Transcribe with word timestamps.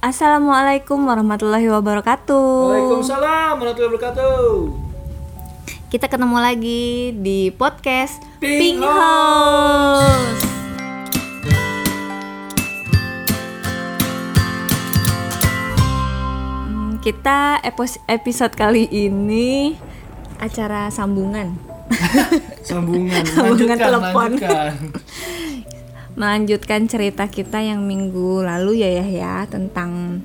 Assalamualaikum 0.00 0.96
warahmatullahi 1.04 1.68
wabarakatuh. 1.68 2.48
Waalaikumsalam 2.72 3.60
warahmatullahi 3.60 3.92
wabarakatuh. 3.92 4.48
Kita 5.92 6.08
ketemu 6.08 6.36
lagi 6.40 7.12
di 7.20 7.52
podcast 7.52 8.16
Pink 8.40 8.80
House. 8.80 10.40
Hmm, 15.60 16.96
Kita 17.00 17.60
episode 18.08 18.54
kali 18.54 18.88
ini 18.88 19.76
acara 20.40 20.88
sambungan. 20.88 21.52
Sambungan, 22.70 23.26
Sambungan 23.26 23.50
lanjutkan, 23.50 23.78
telepon. 23.82 24.30
lanjutkan. 24.38 24.72
Melanjutkan 26.18 26.90
cerita 26.90 27.30
kita 27.30 27.62
yang 27.62 27.86
minggu 27.86 28.42
lalu 28.42 28.82
ya 28.82 29.02
ya 29.02 29.06
ya 29.06 29.34
tentang 29.46 30.22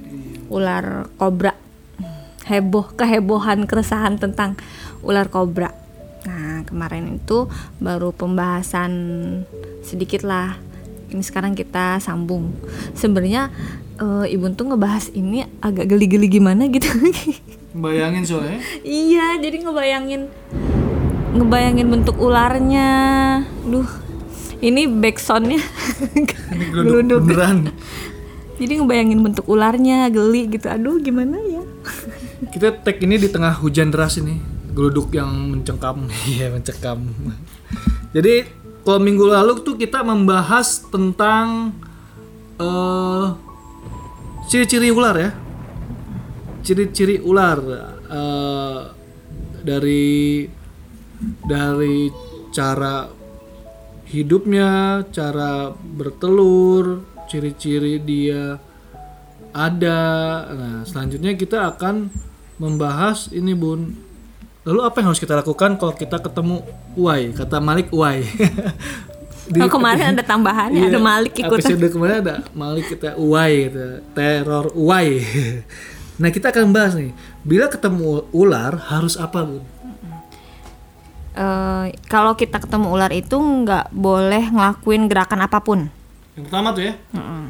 ular 0.50 1.10
kobra. 1.18 1.54
Heboh, 2.46 2.94
kehebohan, 2.94 3.66
keresahan 3.66 4.22
tentang 4.22 4.54
ular 5.02 5.30
kobra. 5.34 5.74
Nah, 6.26 6.62
kemarin 6.66 7.18
itu 7.22 7.50
baru 7.82 8.14
pembahasan 8.14 8.92
sedikit 9.82 10.26
lah. 10.26 10.58
Ini 11.10 11.22
sekarang 11.22 11.58
kita 11.58 12.02
sambung. 12.02 12.54
Sebenarnya 12.98 13.50
eh, 14.02 14.34
Ibu 14.34 14.54
tuh 14.58 14.74
ngebahas 14.74 15.10
ini 15.14 15.46
agak 15.62 15.90
geli-geli 15.90 16.30
gimana 16.30 16.70
gitu. 16.70 16.90
Bayangin 17.76 18.24
soalnya. 18.24 18.62
iya, 18.88 19.36
jadi 19.42 19.66
ngebayangin 19.66 20.32
ngebayangin 21.36 21.88
bentuk 21.92 22.18
ularnya. 22.18 22.90
Duh. 23.68 24.05
Ini 24.66 24.90
backsoundnya 24.90 25.62
geluduk. 26.74 27.22
beneran. 27.22 27.70
Jadi 28.56 28.82
ngebayangin 28.82 29.20
bentuk 29.22 29.46
ularnya, 29.46 30.10
geli 30.10 30.50
gitu. 30.50 30.66
Aduh, 30.66 30.98
gimana 30.98 31.38
ya? 31.38 31.62
Kita 32.50 32.74
tag 32.82 32.98
ini 33.04 33.22
di 33.22 33.30
tengah 33.30 33.54
hujan 33.62 33.94
deras 33.94 34.18
ini. 34.18 34.42
Geluduk 34.74 35.14
yang 35.14 35.30
mencengkam. 35.54 36.10
Iya, 36.32 36.50
mencekam. 36.50 37.06
Jadi, 38.16 38.48
kalau 38.82 39.00
minggu 39.04 39.28
lalu 39.28 39.62
tuh 39.62 39.78
kita 39.78 40.02
membahas 40.02 40.82
tentang 40.90 41.78
eh 42.58 43.28
ciri-ciri 44.50 44.90
ular 44.90 45.16
ya. 45.20 45.32
Ciri-ciri 46.66 47.22
ular 47.22 47.60
eh, 48.10 48.82
dari 49.62 50.48
dari 51.44 52.10
cara 52.56 53.25
hidupnya, 54.16 55.04
cara 55.12 55.76
bertelur, 55.76 57.04
ciri-ciri 57.28 58.00
dia 58.00 58.56
ada. 59.52 60.00
Nah, 60.52 60.78
selanjutnya 60.88 61.36
kita 61.36 61.76
akan 61.76 62.08
membahas 62.56 63.32
ini, 63.36 63.52
Bun. 63.52 63.96
Lalu 64.66 64.80
apa 64.82 64.96
yang 65.04 65.14
harus 65.14 65.22
kita 65.22 65.38
lakukan 65.38 65.78
kalau 65.78 65.94
kita 65.94 66.18
ketemu 66.24 66.64
uai? 66.98 67.36
Kata 67.36 67.60
Malik 67.60 67.92
uai. 67.94 68.24
Di- 69.46 69.62
oh, 69.62 69.70
kemarin 69.70 70.18
ada 70.18 70.26
tambahannya, 70.26 70.90
ada 70.90 70.98
Iya, 70.98 71.06
Malik 71.06 71.38
ikutan. 71.38 71.62
Episode 71.62 71.94
kemarin 71.94 72.16
ada 72.26 72.36
Malik 72.58 72.86
kita 72.90 73.14
uai 73.14 73.54
gitu. 73.70 73.86
Teror 74.16 74.72
uai. 74.74 75.10
Nah, 76.16 76.32
kita 76.32 76.48
akan 76.48 76.72
bahas 76.72 76.96
nih. 76.96 77.12
Bila 77.44 77.68
ketemu 77.68 78.24
ular 78.32 78.88
harus 78.88 79.20
apa, 79.20 79.44
Bun? 79.44 79.75
Eh, 81.36 81.86
kalau 82.08 82.32
kita 82.40 82.64
ketemu 82.64 82.96
ular 82.96 83.12
itu 83.12 83.36
nggak 83.36 83.92
boleh 83.92 84.56
ngelakuin 84.56 85.12
gerakan 85.12 85.44
apa 85.44 85.60
pun. 85.60 85.92
Yang 86.40 86.44
pertama 86.48 86.72
tuh 86.72 86.84
ya. 86.88 86.94
Mm-mm. 87.12 87.44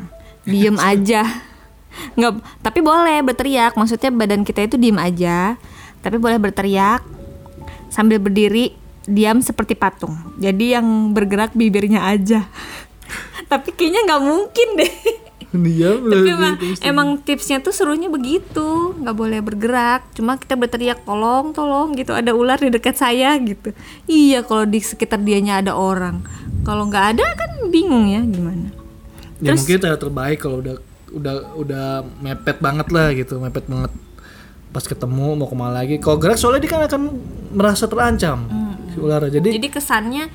Diem 0.46 0.78
aja. 0.82 1.22
Nggak, 2.18 2.34
tapi 2.66 2.80
boleh 2.82 3.22
berteriak. 3.22 3.78
Maksudnya 3.78 4.10
badan 4.10 4.42
kita 4.44 4.66
itu 4.66 4.76
diem 4.76 4.98
aja, 5.00 5.56
tapi 6.02 6.18
boleh 6.20 6.42
berteriak 6.42 7.06
sambil 7.88 8.20
berdiri 8.20 8.74
diam 9.06 9.40
seperti 9.40 9.78
patung. 9.78 10.18
Jadi 10.42 10.76
yang 10.76 11.14
bergerak 11.14 11.54
bibirnya 11.54 12.10
aja. 12.10 12.50
tapi 13.52 13.70
kayaknya 13.70 14.02
nggak 14.10 14.24
mungkin 14.26 14.68
deh. 14.82 14.94
Dia 15.54 15.94
Tapi 15.94 16.30
emang, 16.32 16.56
emang 16.82 17.08
tipsnya 17.22 17.62
tuh 17.62 17.76
serunya 17.76 18.10
begitu, 18.10 18.96
nggak 18.98 19.16
boleh 19.16 19.40
bergerak. 19.44 20.08
Cuma 20.18 20.40
kita 20.40 20.58
berteriak 20.58 21.06
tolong, 21.06 21.54
tolong 21.54 21.94
gitu. 21.94 22.16
Ada 22.16 22.34
ular 22.34 22.58
di 22.58 22.74
dekat 22.74 22.98
saya 22.98 23.36
gitu. 23.38 23.76
Iya 24.10 24.42
kalau 24.42 24.66
di 24.66 24.82
sekitar 24.82 25.22
dianya 25.22 25.62
ada 25.62 25.78
orang. 25.78 26.26
Kalau 26.66 26.90
nggak 26.90 27.06
ada 27.16 27.26
kan 27.38 27.70
bingung 27.70 28.10
ya 28.10 28.22
gimana. 28.26 28.72
ya 29.44 29.52
mungkin 29.52 29.84
cara 29.84 30.00
terbaik 30.00 30.40
kalau 30.40 30.64
udah 30.64 30.80
udah 31.12 31.36
udah 31.60 31.88
mepet 32.24 32.58
banget 32.64 32.88
lah 32.92 33.12
gitu 33.12 33.36
mepet 33.40 33.68
banget 33.68 33.92
pas 34.72 34.84
ketemu 34.84 35.36
mau 35.40 35.48
ke 35.48 35.56
mana 35.56 35.84
lagi 35.84 35.96
kalau 36.00 36.20
gerak 36.20 36.40
soalnya 36.40 36.64
dia 36.64 36.72
kan 36.72 36.82
akan 36.88 37.02
merasa 37.56 37.88
terancam 37.88 38.48
si 38.92 38.98
ular 39.00 39.24
jadi 39.28 39.44
Jadi 39.60 39.70
kesannya 39.72 40.32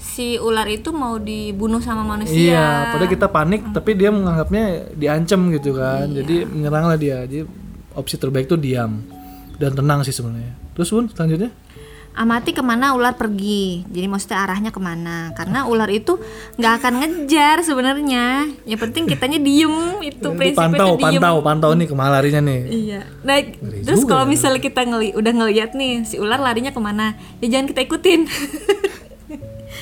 si 0.00 0.40
ular 0.40 0.64
itu 0.66 0.90
mau 0.90 1.20
dibunuh 1.20 1.78
sama 1.84 2.02
manusia. 2.02 2.34
iya 2.34 2.66
padahal 2.90 3.12
kita 3.12 3.28
panik 3.28 3.60
tapi 3.70 3.94
dia 3.94 4.08
menganggapnya 4.08 4.96
diancam 4.96 5.52
gitu 5.52 5.76
kan 5.76 6.08
jadi 6.08 6.48
menyeranglah 6.48 6.96
dia 6.96 7.28
jadi 7.28 7.44
opsi 7.94 8.16
terbaik 8.16 8.48
tuh 8.48 8.56
diam 8.56 9.04
dan 9.60 9.76
tenang 9.76 10.00
sih 10.02 10.16
sebenarnya 10.16 10.56
terus 10.72 10.88
bun 10.88 11.06
selanjutnya 11.12 11.52
Amati 12.10 12.50
ke 12.50 12.58
mana 12.58 12.90
ular 12.98 13.14
pergi. 13.14 13.86
Jadi 13.86 14.10
maksudnya 14.10 14.42
arahnya 14.42 14.74
ke 14.74 14.82
mana? 14.82 15.30
Karena 15.30 15.70
ular 15.70 15.86
itu 15.86 16.18
nggak 16.58 16.72
akan 16.82 16.92
ngejar 16.98 17.62
sebenarnya. 17.62 18.50
Yang 18.66 18.80
penting 18.82 19.06
kitanya 19.06 19.38
diem 19.38 20.02
itu 20.02 20.18
Jadi 20.18 20.34
prinsipnya 20.34 20.74
pantau 20.74 20.90
diem. 20.98 21.06
pantau 21.06 21.36
pantau 21.38 21.70
nih 21.78 21.86
ke 21.86 21.94
mana 21.94 22.18
larinya 22.18 22.42
nih 22.42 22.60
Iya. 22.66 23.00
Nah, 23.22 23.36
terus 23.86 24.02
kalau 24.10 24.26
misalnya 24.26 24.58
kita 24.58 24.82
ngeli 24.90 25.14
udah 25.14 25.32
ngeliat 25.38 25.70
nih 25.78 26.02
si 26.02 26.18
ular 26.18 26.42
larinya 26.42 26.74
ke 26.74 26.80
mana, 26.82 27.14
ya 27.38 27.46
jangan 27.46 27.70
kita 27.70 27.86
ikutin. 27.86 28.20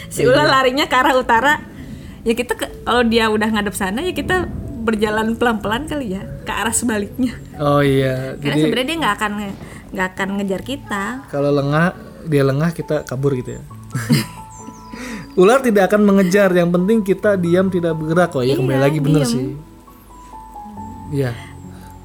si 0.09 0.25
ular 0.25 0.49
larinya 0.49 0.89
ke 0.89 0.97
arah 0.97 1.15
utara, 1.17 1.61
ya 2.25 2.33
kita 2.35 2.57
ke- 2.57 2.73
kalau 2.85 3.05
dia 3.05 3.29
udah 3.29 3.49
ngadep 3.49 3.75
sana 3.77 4.01
ya 4.05 4.13
kita 4.13 4.49
berjalan 4.83 5.37
pelan-pelan 5.37 5.85
kali 5.85 6.17
ya 6.17 6.23
ke 6.45 6.53
arah 6.53 6.73
sebaliknya. 6.73 7.37
oh 7.61 7.85
iya. 7.85 8.37
Karena 8.41 8.45
jadi 8.45 8.59
sebenarnya 8.65 8.87
dia 8.89 8.97
nggak 9.05 9.15
akan 9.21 9.33
nggak 9.89 10.09
akan 10.17 10.29
ngejar 10.41 10.63
kita. 10.65 11.05
kalau 11.29 11.51
lengah 11.53 11.93
dia 12.29 12.43
lengah 12.45 12.71
kita 12.73 13.05
kabur 13.05 13.37
gitu 13.37 13.57
ya. 13.57 13.63
Ular 15.41 15.63
tidak 15.63 15.93
akan 15.93 16.03
mengejar. 16.03 16.51
Yang 16.51 16.71
penting 16.75 16.99
kita 17.07 17.39
diam 17.39 17.71
tidak 17.71 17.95
bergerak. 17.95 18.35
Kok 18.35 18.43
ya 18.43 18.59
kembali 18.59 18.81
lagi 18.83 18.99
bener 18.99 19.23
diem. 19.23 19.31
sih. 19.31 19.47
Iya. 21.15 21.31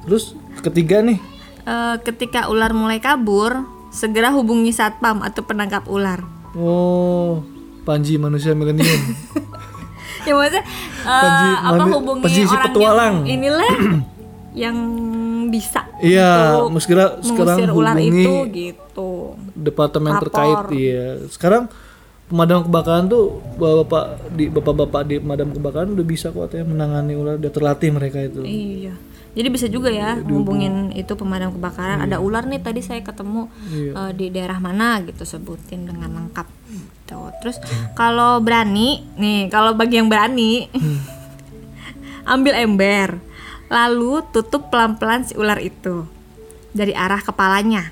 Terus 0.06 0.38
ketiga 0.62 1.02
nih. 1.02 1.18
Eh, 1.64 1.96
ketika 2.06 2.46
ular 2.46 2.70
mulai 2.70 3.02
kabur, 3.02 3.66
segera 3.90 4.30
hubungi 4.30 4.70
satpam 4.70 5.24
atau 5.24 5.42
penangkap 5.42 5.88
ular. 5.88 6.22
oh 6.54 7.42
Panji 7.84 8.16
manusia 8.16 8.56
milenium. 8.56 8.88
Ya 10.24 10.32
maksudnya 10.32 10.64
eh, 11.04 11.04
Panji 11.04 11.48
apa 11.68 11.84
hubungi 11.84 12.22
Panji 12.24 12.40
si 12.40 12.48
orang 12.48 12.64
petualang. 12.64 13.14
yang 13.28 13.36
inilah 13.44 13.72
yang 14.64 14.76
bisa 15.52 15.84
iya 16.00 16.56
kira 16.80 17.20
sekarang 17.20 17.68
ular 17.76 17.92
hubungi 17.92 18.24
itu 18.24 18.32
gitu. 18.48 19.36
departemen 19.52 20.16
Lapor. 20.16 20.22
terkait 20.24 20.60
iya. 20.80 21.20
Sekarang 21.28 21.68
pemadam 22.32 22.64
kebakaran 22.64 23.04
tuh 23.04 23.44
bapak 23.60 24.32
di 24.32 24.48
bapak-bapak 24.48 25.02
di 25.04 25.14
pemadam 25.20 25.52
kebakaran 25.52 25.92
udah 25.92 26.06
bisa 26.08 26.32
kok 26.32 26.56
ya 26.56 26.64
menangani 26.64 27.12
ular. 27.20 27.36
Udah 27.36 27.52
terlatih 27.52 27.92
mereka 27.92 28.24
itu. 28.24 28.40
Iya 28.48 28.96
jadi 29.34 29.48
bisa 29.50 29.66
juga 29.66 29.90
ya 29.90 30.14
hubungin 30.22 30.94
itu 30.94 31.10
pemadam 31.18 31.50
kebakaran. 31.50 32.06
Ada 32.06 32.22
ular 32.22 32.46
nih 32.46 32.62
tadi 32.62 32.80
saya 32.86 33.02
ketemu 33.02 33.50
Iya. 33.66 33.90
eh, 33.92 34.10
di 34.14 34.26
daerah 34.30 34.62
mana 34.62 35.02
gitu 35.02 35.26
sebutin 35.26 35.90
dengan 35.90 36.06
lengkap. 36.14 36.46
Gitu. 36.70 37.18
Terus 37.42 37.58
kalau 37.98 38.38
berani 38.38 39.02
nih 39.18 39.50
kalau 39.50 39.74
bagi 39.74 39.98
yang 39.98 40.06
berani 40.06 40.70
ambil 42.34 42.54
ember 42.56 43.18
lalu 43.68 44.22
tutup 44.30 44.70
pelan-pelan 44.70 45.26
si 45.26 45.34
ular 45.34 45.58
itu 45.58 46.06
dari 46.70 46.94
arah 46.94 47.18
kepalanya. 47.18 47.90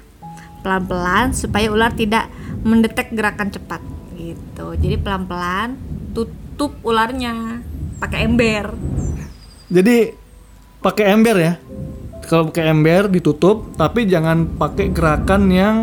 Pelan-pelan 0.62 1.34
supaya 1.34 1.66
ular 1.74 1.90
tidak 1.90 2.30
mendetek 2.62 3.10
gerakan 3.10 3.50
cepat 3.50 3.82
gitu. 4.14 4.78
Jadi 4.78 4.94
pelan-pelan 4.94 5.74
tutup 6.14 6.78
ularnya 6.86 7.58
pakai 7.98 8.30
ember. 8.30 8.78
Jadi 9.66 10.21
pakai 10.82 11.14
ember 11.14 11.36
ya. 11.38 11.54
Kalau 12.26 12.50
pakai 12.50 12.70
ember 12.70 13.08
ditutup, 13.08 13.74
tapi 13.78 14.06
jangan 14.06 14.58
pakai 14.58 14.90
gerakan 14.90 15.42
yang 15.50 15.76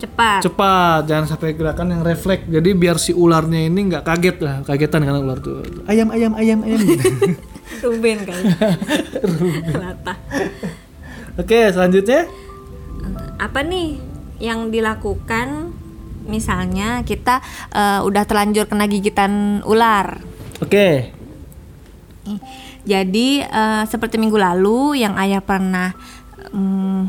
cepat 0.00 0.40
cepat, 0.40 1.04
jangan 1.04 1.26
sampai 1.28 1.52
gerakan 1.52 1.92
yang 1.92 2.02
refleks. 2.04 2.48
Jadi 2.48 2.70
biar 2.72 2.96
si 2.96 3.12
ularnya 3.12 3.68
ini 3.68 3.80
nggak 3.92 4.04
kaget 4.04 4.36
lah, 4.40 4.54
kagetan 4.64 5.04
karena 5.04 5.20
ular 5.20 5.38
tuh. 5.40 5.60
Ayam 5.84 6.08
ayam 6.12 6.32
ayam 6.36 6.64
ayam. 6.64 6.80
gitu. 6.80 7.08
Ruben 7.86 8.18
kayaknya 8.28 8.56
Latah. 9.84 10.18
Oke, 11.38 11.72
selanjutnya 11.72 12.28
apa 13.40 13.64
nih 13.64 13.96
yang 14.36 14.68
dilakukan 14.68 15.72
misalnya 16.28 17.00
kita 17.08 17.40
eh, 17.72 18.00
udah 18.04 18.28
terlanjur 18.28 18.68
kena 18.68 18.84
gigitan 18.84 19.64
ular 19.64 20.20
Oke. 20.60 21.08
Nih, 22.28 22.36
Jadi 22.84 23.44
eh, 23.44 23.82
seperti 23.84 24.16
minggu 24.16 24.36
lalu 24.36 25.00
yang 25.00 25.16
ayah 25.20 25.44
pernah 25.44 25.92
mm, 26.52 27.00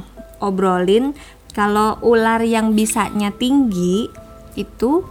obrolin 0.44 1.16
kalau 1.52 2.00
ular 2.04 2.40
yang 2.44 2.72
bisanya 2.72 3.32
tinggi 3.32 4.08
itu 4.56 5.04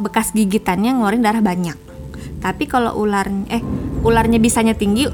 bekas 0.00 0.32
gigitannya 0.32 0.96
ngeluarin 0.96 1.24
darah 1.24 1.42
banyak. 1.42 1.76
Tapi 2.38 2.64
kalau 2.70 2.94
ular 2.96 3.26
eh 3.50 3.60
ularnya 4.04 4.38
bisanya 4.38 4.72
tinggi 4.72 5.08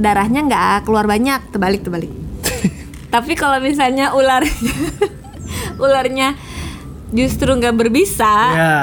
darahnya 0.00 0.46
nggak 0.46 0.88
keluar 0.88 1.04
banyak, 1.04 1.52
terbalik 1.52 1.84
terbalik. 1.84 2.12
Tapi 3.14 3.32
kalau 3.36 3.58
misalnya 3.60 4.14
ularnya 4.16 4.76
ularnya 5.84 6.28
justru 7.10 7.52
nggak 7.52 7.74
berbisa, 7.76 8.34
Ya. 8.54 8.76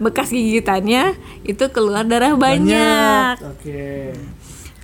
bekas 0.00 0.32
gigitannya 0.32 1.12
itu 1.44 1.68
keluar 1.70 2.08
darah 2.08 2.34
banyak. 2.34 3.36
Oke. 3.44 4.16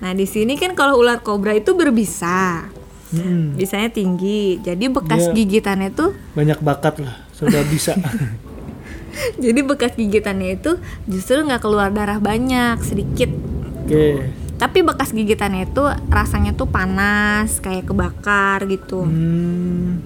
Nah 0.03 0.11
di 0.13 0.27
sini 0.27 0.59
kan 0.59 0.75
kalau 0.75 0.99
ular 0.99 1.23
kobra 1.23 1.55
itu 1.55 1.79
berbisa, 1.79 2.67
Mm-mm. 3.15 3.55
bisanya 3.55 3.87
tinggi. 3.87 4.59
Jadi 4.59 4.91
bekas 4.91 5.31
Dia- 5.31 5.35
gigitannya 5.39 5.95
itu, 5.95 6.11
Banyak 6.35 6.59
bakat 6.59 6.99
lah, 6.99 7.23
sudah 7.31 7.63
bisa. 7.71 7.95
jadi 9.45 9.61
bekas 9.63 9.95
gigitannya 9.95 10.59
itu 10.59 10.75
justru 11.07 11.39
nggak 11.39 11.63
keluar 11.63 11.95
darah 11.95 12.19
banyak, 12.19 12.83
sedikit. 12.83 13.31
Oke. 13.87 14.27
Tapi 14.59 14.79
bekas 14.83 15.15
gigitannya 15.15 15.71
itu 15.71 15.83
rasanya 16.11 16.55
tuh 16.59 16.67
panas, 16.67 17.63
kayak 17.63 17.87
kebakar 17.87 18.67
gitu. 18.67 19.07
Hmm. 19.07 20.03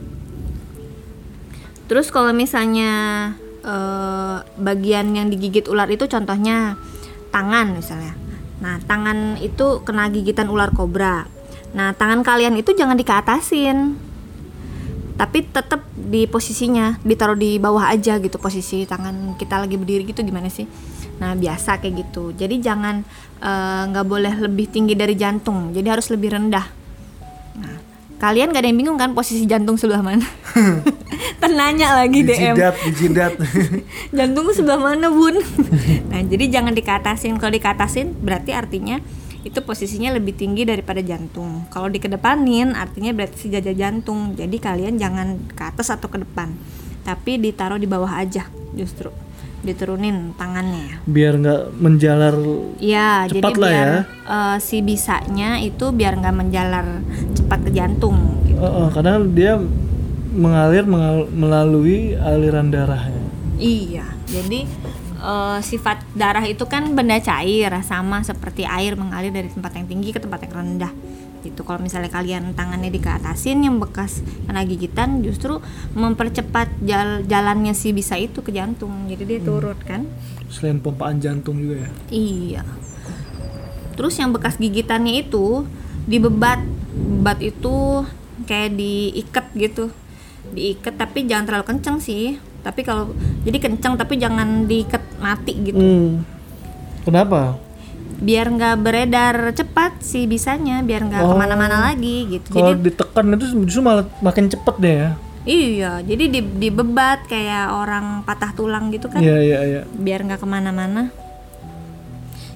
Terus 1.88 2.12
kalau 2.12 2.37
misalnya 2.37 2.92
eh, 3.64 4.37
bagian 4.60 5.12
yang 5.12 5.32
digigit 5.32 5.69
ular 5.72 5.88
itu 5.88 6.04
contohnya 6.04 6.76
tangan 7.32 7.72
misalnya. 7.72 8.12
Nah, 8.56 8.80
tangan 8.84 9.36
itu 9.40 9.84
kena 9.84 10.08
gigitan 10.08 10.48
ular 10.48 10.72
kobra. 10.72 11.28
Nah, 11.76 11.92
tangan 11.92 12.24
kalian 12.24 12.56
itu 12.56 12.72
jangan 12.72 12.96
dikeatasin. 12.96 13.96
Tapi 15.16 15.48
tetap 15.48 15.80
di 15.96 16.28
posisinya, 16.28 17.00
ditaruh 17.00 17.36
di 17.36 17.56
bawah 17.56 17.88
aja 17.88 18.20
gitu 18.20 18.36
posisi 18.36 18.84
tangan 18.84 19.36
kita 19.40 19.64
lagi 19.64 19.80
berdiri 19.80 20.04
gitu 20.04 20.20
gimana 20.20 20.52
sih? 20.52 20.68
Nah, 21.16 21.32
biasa 21.32 21.80
kayak 21.80 21.94
gitu. 22.04 22.36
Jadi 22.36 22.60
jangan 22.60 23.00
eh, 23.40 23.82
nggak 23.88 24.06
boleh 24.08 24.34
lebih 24.44 24.68
tinggi 24.68 24.92
dari 24.92 25.16
jantung. 25.16 25.72
Jadi 25.72 25.88
harus 25.88 26.12
lebih 26.12 26.36
rendah. 26.36 26.66
Nah, 27.56 27.76
kalian 28.16 28.52
gak 28.52 28.64
ada 28.64 28.68
yang 28.68 28.78
bingung 28.80 28.98
kan 28.98 29.12
posisi 29.12 29.44
jantung 29.44 29.76
sebelah 29.76 30.00
mana? 30.00 30.24
Ternanya 31.42 32.00
lagi 32.00 32.24
DM. 32.24 32.56
Dijidat, 32.56 32.74
dijidat. 32.88 33.32
Jantung 34.16 34.48
sebelah 34.56 34.80
mana 34.80 35.12
bun? 35.12 35.36
nah 36.10 36.20
jadi 36.24 36.48
jangan 36.48 36.72
dikatasin. 36.72 37.36
Kalau 37.36 37.52
dikatasin 37.52 38.16
berarti 38.16 38.56
artinya 38.56 38.98
itu 39.44 39.60
posisinya 39.62 40.16
lebih 40.16 40.32
tinggi 40.34 40.64
daripada 40.64 41.04
jantung. 41.04 41.68
Kalau 41.68 41.92
dikedepanin 41.92 42.72
artinya 42.72 43.12
berarti 43.12 43.46
sejajar 43.46 43.76
jantung. 43.76 44.32
Jadi 44.32 44.56
kalian 44.56 44.96
jangan 44.96 45.36
ke 45.52 45.62
atas 45.62 45.92
atau 45.92 46.08
ke 46.08 46.18
depan, 46.24 46.56
tapi 47.04 47.36
ditaruh 47.36 47.78
di 47.78 47.86
bawah 47.86 48.10
aja 48.16 48.48
justru 48.72 49.12
diturunin 49.60 50.36
tangannya. 50.36 51.00
Biar 51.04 51.36
nggak 51.36 51.62
menjalar. 51.76 52.34
Iya, 52.76 53.30
jadi 53.30 53.40
Cepat 53.40 53.52
lah 53.56 53.70
biar 53.70 53.86
ya. 53.86 54.00
eh, 54.26 54.56
si 54.60 54.76
bisanya 54.80 55.50
itu 55.60 55.90
biar 55.90 56.16
nggak 56.16 56.36
menjalar 56.36 56.86
cepat 57.32 57.58
ke 57.64 57.70
jantung. 57.72 58.16
Gitu. 58.44 58.60
Oh, 58.60 58.84
oh, 58.84 58.88
karena 58.88 59.20
dia 59.24 59.56
mengalir 60.32 60.84
mengal- 60.84 61.30
melalui 61.30 62.12
aliran 62.14 62.68
darahnya. 62.68 63.24
Iya, 63.56 64.04
jadi 64.28 64.68
eh, 65.16 65.58
sifat 65.60 66.04
darah 66.12 66.44
itu 66.44 66.64
kan 66.68 66.92
benda 66.92 67.16
cair, 67.18 67.72
sama 67.80 68.20
seperti 68.20 68.68
air 68.68 68.94
mengalir 68.94 69.32
dari 69.32 69.48
tempat 69.48 69.72
yang 69.74 69.86
tinggi 69.88 70.12
ke 70.12 70.20
tempat 70.20 70.44
yang 70.44 70.52
rendah. 70.52 70.92
Gitu. 71.46 71.62
Kalau 71.62 71.78
misalnya 71.78 72.10
kalian 72.10 72.52
tangannya 72.58 72.90
dikeatasin 72.90 73.62
yang 73.62 73.78
bekas 73.78 74.20
kena 74.46 74.66
gigitan, 74.66 75.22
justru 75.22 75.62
mempercepat 75.94 76.69
jal- 76.82 77.22
jalannya 77.25 77.72
si 77.72 77.94
bisa 77.94 78.19
itu 78.19 78.43
ke 78.43 78.50
jantung. 78.50 79.06
Jadi 79.06 79.22
dia 79.22 79.40
turut 79.40 79.78
kan? 79.87 80.06
Selain 80.50 80.82
pompaan 80.82 81.22
jantung 81.22 81.62
juga 81.62 81.87
ya. 81.87 81.90
Iya. 82.10 82.62
Terus 83.96 84.14
yang 84.20 84.34
bekas 84.34 84.58
gigitannya 84.58 85.25
itu 85.25 85.64
dibebat. 86.04 86.60
Bebat 86.96 87.38
itu 87.44 88.04
kayak 88.49 88.72
diikat 88.76 89.46
gitu. 89.52 89.92
Diikat 90.52 90.96
tapi 90.96 91.28
jangan 91.28 91.44
terlalu 91.44 91.66
kenceng 91.69 92.00
sih. 92.00 92.40
Tapi 92.64 92.82
kalau 92.82 93.14
jadi 93.44 93.62
kenceng 93.62 93.94
tapi 93.94 94.16
jangan 94.16 94.64
diikat 94.64 95.02
mati 95.20 95.52
gitu. 95.60 95.78
Hmm. 95.78 96.25
Kenapa? 97.04 97.65
Biar 98.16 98.48
nggak 98.48 98.76
beredar 98.80 99.36
cepat 99.52 100.00
sih 100.00 100.24
bisanya, 100.24 100.80
biar 100.80 101.04
nggak 101.04 101.20
Oh. 101.20 101.32
ke 101.32 101.36
mana-mana 101.36 101.92
lagi 101.92 102.24
gitu. 102.32 102.56
Kalau 102.56 102.72
Jadi 102.72 102.88
ditekan 102.88 103.24
itu 103.32 103.44
justru 103.62 103.80
malah 103.80 104.08
makin 104.20 104.48
cepet 104.48 104.76
deh 104.78 104.96
ya. 104.96 105.10
iya, 105.46 106.02
jadi 106.02 106.26
di, 106.26 106.40
dibebat 106.42 107.30
kayak 107.30 107.70
orang 107.70 108.26
patah 108.26 108.50
tulang 108.50 108.90
gitu 108.90 109.06
kan. 109.06 109.22
Iya 109.22 109.38
iya 109.38 109.58
iya. 109.62 109.80
biar 109.86 110.26
nggak 110.26 110.42
ke 110.42 110.48
mana-mana 110.48 111.14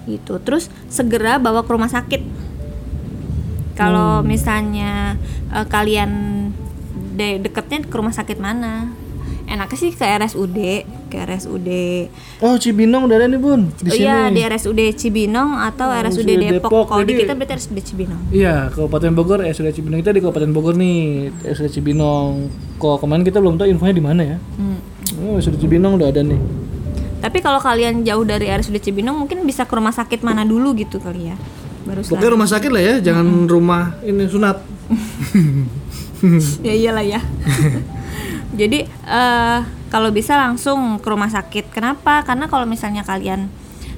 gitu 0.09 0.41
terus 0.41 0.67
segera 0.89 1.37
bawa 1.37 1.63
ke 1.63 1.71
rumah 1.71 1.87
sakit 1.87 2.23
kalau 3.77 4.21
misalnya 4.21 5.17
eh, 5.53 5.67
kalian 5.67 6.11
de 7.15 7.39
deketnya 7.39 7.85
ke 7.85 7.95
rumah 7.95 8.11
sakit 8.11 8.41
mana 8.41 8.89
enaknya 9.47 9.77
sih 9.77 9.93
ke 9.93 10.03
RSUD 10.03 10.59
ke 11.11 11.19
RSUD 11.19 11.69
Oh 12.39 12.55
Cibinong 12.55 13.05
udah 13.05 13.17
ada 13.17 13.27
nih 13.27 13.37
bun 13.37 13.67
di 13.75 13.85
oh 13.85 13.93
sini. 13.93 14.01
iya 14.01 14.31
di 14.31 14.41
RSUD 14.41 14.79
Cibinong 14.95 15.59
atau 15.61 15.91
RSUD 15.91 16.23
RSUD 16.23 16.31
Depok, 16.31 16.55
Depok, 16.65 16.85
kalau 16.87 17.03
di 17.03 17.13
jadi- 17.13 17.21
kita 17.21 17.33
berarti 17.35 17.53
RSUD 17.59 17.79
Cibinong 17.83 18.23
Iya, 18.31 18.55
Kabupaten 18.71 19.11
Bogor, 19.13 19.43
sudah 19.45 19.69
Cibinong 19.69 19.99
kita 19.99 20.11
di 20.11 20.21
Kabupaten 20.21 20.51
Bogor 20.51 20.75
nih, 20.75 20.99
sudah 21.51 21.69
Cibinong. 21.69 22.47
Kok 22.77 22.97
kemarin 22.99 23.21
kita 23.23 23.39
belum 23.39 23.55
tahu 23.57 23.67
infonya 23.69 23.93
di 23.93 24.01
mana 24.01 24.23
ya? 24.25 24.37
Hmm. 24.57 24.79
Oh, 25.21 25.37
sudah 25.37 25.59
Cibinong 25.59 25.99
udah 25.99 26.09
ada 26.09 26.23
nih. 26.23 26.39
tapi 27.19 27.39
kalau 27.39 27.59
kalian 27.59 28.01
jauh 28.01 28.23
dari 28.23 28.49
RSUD 28.49 28.81
Cibinong 28.81 29.13
mungkin 29.15 29.45
bisa 29.45 29.63
ke 29.63 29.75
rumah 29.75 29.91
sakit 29.91 30.23
mana 30.23 30.41
dulu 30.41 30.73
gitu 30.73 30.97
kali 30.97 31.29
ya 31.29 31.37
baru 31.83 32.01
Pokoknya 32.01 32.31
rumah 32.31 32.47
sakit 32.47 32.71
lah 32.71 32.81
ya, 32.81 32.95
jangan 33.03 33.27
rumah 33.45 33.93
ini 34.01 34.25
sunat. 34.25 34.57
ya 36.63 36.73
iyalah 36.73 37.03
ya 37.03 37.21
jadi 38.51 38.87
eh 38.87 39.61
kalau 39.91 40.15
bisa 40.15 40.39
langsung 40.39 41.03
ke 41.03 41.09
rumah 41.11 41.29
sakit. 41.29 41.75
Kenapa? 41.75 42.23
Karena 42.23 42.47
kalau 42.47 42.65
misalnya 42.65 43.03
kalian 43.03 43.51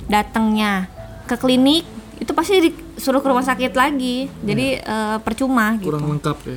datangnya 0.09 0.89
ke 1.29 1.37
klinik 1.37 1.85
itu 2.17 2.33
pasti 2.33 2.73
disuruh 2.73 3.21
ke 3.21 3.29
rumah 3.29 3.45
sakit 3.45 3.77
lagi. 3.77 4.27
Jadi 4.41 4.81
eh, 4.81 5.17
percuma 5.21 5.77
gitu. 5.77 5.93
Kurang 5.93 6.17
lengkap 6.17 6.37
ya. 6.49 6.57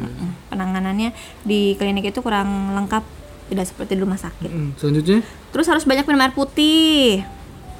penanganannya 0.51 1.11
di 1.43 1.75
klinik 1.75 2.15
itu 2.15 2.23
kurang 2.23 2.73
lengkap 2.79 3.03
tidak 3.51 3.65
seperti 3.67 3.99
di 3.99 4.01
rumah 4.01 4.17
sakit. 4.17 4.49
Mm, 4.49 4.69
Selanjutnya, 4.79 5.19
terus 5.53 5.67
harus 5.69 5.85
banyak 5.85 6.07
minum 6.07 6.23
air 6.23 6.33
putih. 6.33 7.21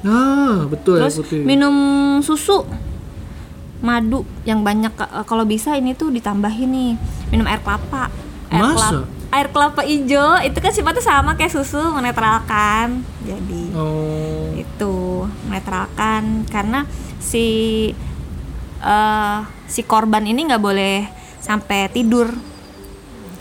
Nah 0.04 0.68
betul 0.68 1.00
ya 1.00 1.08
terus 1.08 1.24
putih. 1.24 1.42
minum 1.42 1.74
susu. 2.20 2.68
Madu 3.80 4.28
yang 4.44 4.60
banyak. 4.60 4.92
Eh, 4.92 5.24
kalau 5.24 5.48
bisa 5.48 5.72
ini 5.76 5.96
tuh 5.96 6.12
ditambahin 6.12 6.68
nih 6.68 6.92
minum 7.32 7.48
air 7.48 7.64
kelapa. 7.64 8.12
Air 8.52 8.60
Masa? 8.60 9.02
kelapa 9.02 9.15
air 9.28 9.48
kelapa 9.50 9.82
hijau 9.82 10.38
itu 10.40 10.58
kan 10.58 10.72
sifatnya 10.72 11.02
sama 11.02 11.34
kayak 11.34 11.52
susu 11.52 11.82
menetralkan. 11.92 13.02
Jadi 13.22 13.74
Oh, 13.74 14.54
itu 14.54 14.94
menetralkan. 15.46 16.46
Karena 16.46 16.86
si 17.18 17.46
eh, 18.78 19.38
si 19.66 19.80
korban 19.82 20.22
ini 20.22 20.46
nggak 20.46 20.62
boleh 20.62 21.06
sampai 21.38 21.90
tidur. 21.90 22.30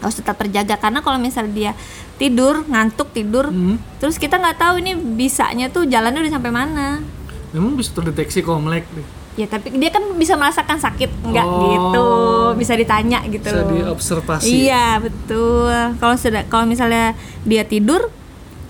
Harus 0.02 0.16
tetap 0.18 0.38
terjaga. 0.38 0.76
Karena 0.78 1.00
kalau 1.00 1.18
misalnya 1.18 1.54
dia 1.54 1.72
tidur 2.16 2.64
ngantuk 2.66 3.12
tidur 3.12 3.52
Hmm. 3.52 3.76
terus 4.00 4.16
kita 4.16 4.40
nggak 4.40 4.56
tahu 4.56 4.80
ini 4.80 4.96
bisanya 4.96 5.68
tuh 5.68 5.84
jalannya 5.84 6.24
udah 6.24 6.34
sampai 6.34 6.52
mana. 6.52 6.88
Memang 7.52 7.76
bisa 7.76 7.92
terdeteksi 7.92 8.40
komlek 8.40 8.88
nih. 8.96 9.25
Ya 9.36 9.46
tapi 9.46 9.68
dia 9.76 9.92
kan 9.92 10.04
bisa 10.16 10.40
merasakan 10.40 10.80
sakit 10.80 11.12
enggak 11.28 11.44
Oh. 11.44 11.60
gitu, 11.68 12.08
bisa 12.56 12.72
ditanya 12.74 13.20
gitu 13.28 13.52
Bisa 13.52 13.68
diobservasi. 13.68 14.48
Iya 14.48 15.04
betul. 15.04 15.76
Kalau 16.00 16.16
sudah 16.16 16.48
kalau 16.48 16.64
misalnya 16.64 17.12
dia 17.44 17.68
tidur, 17.68 18.08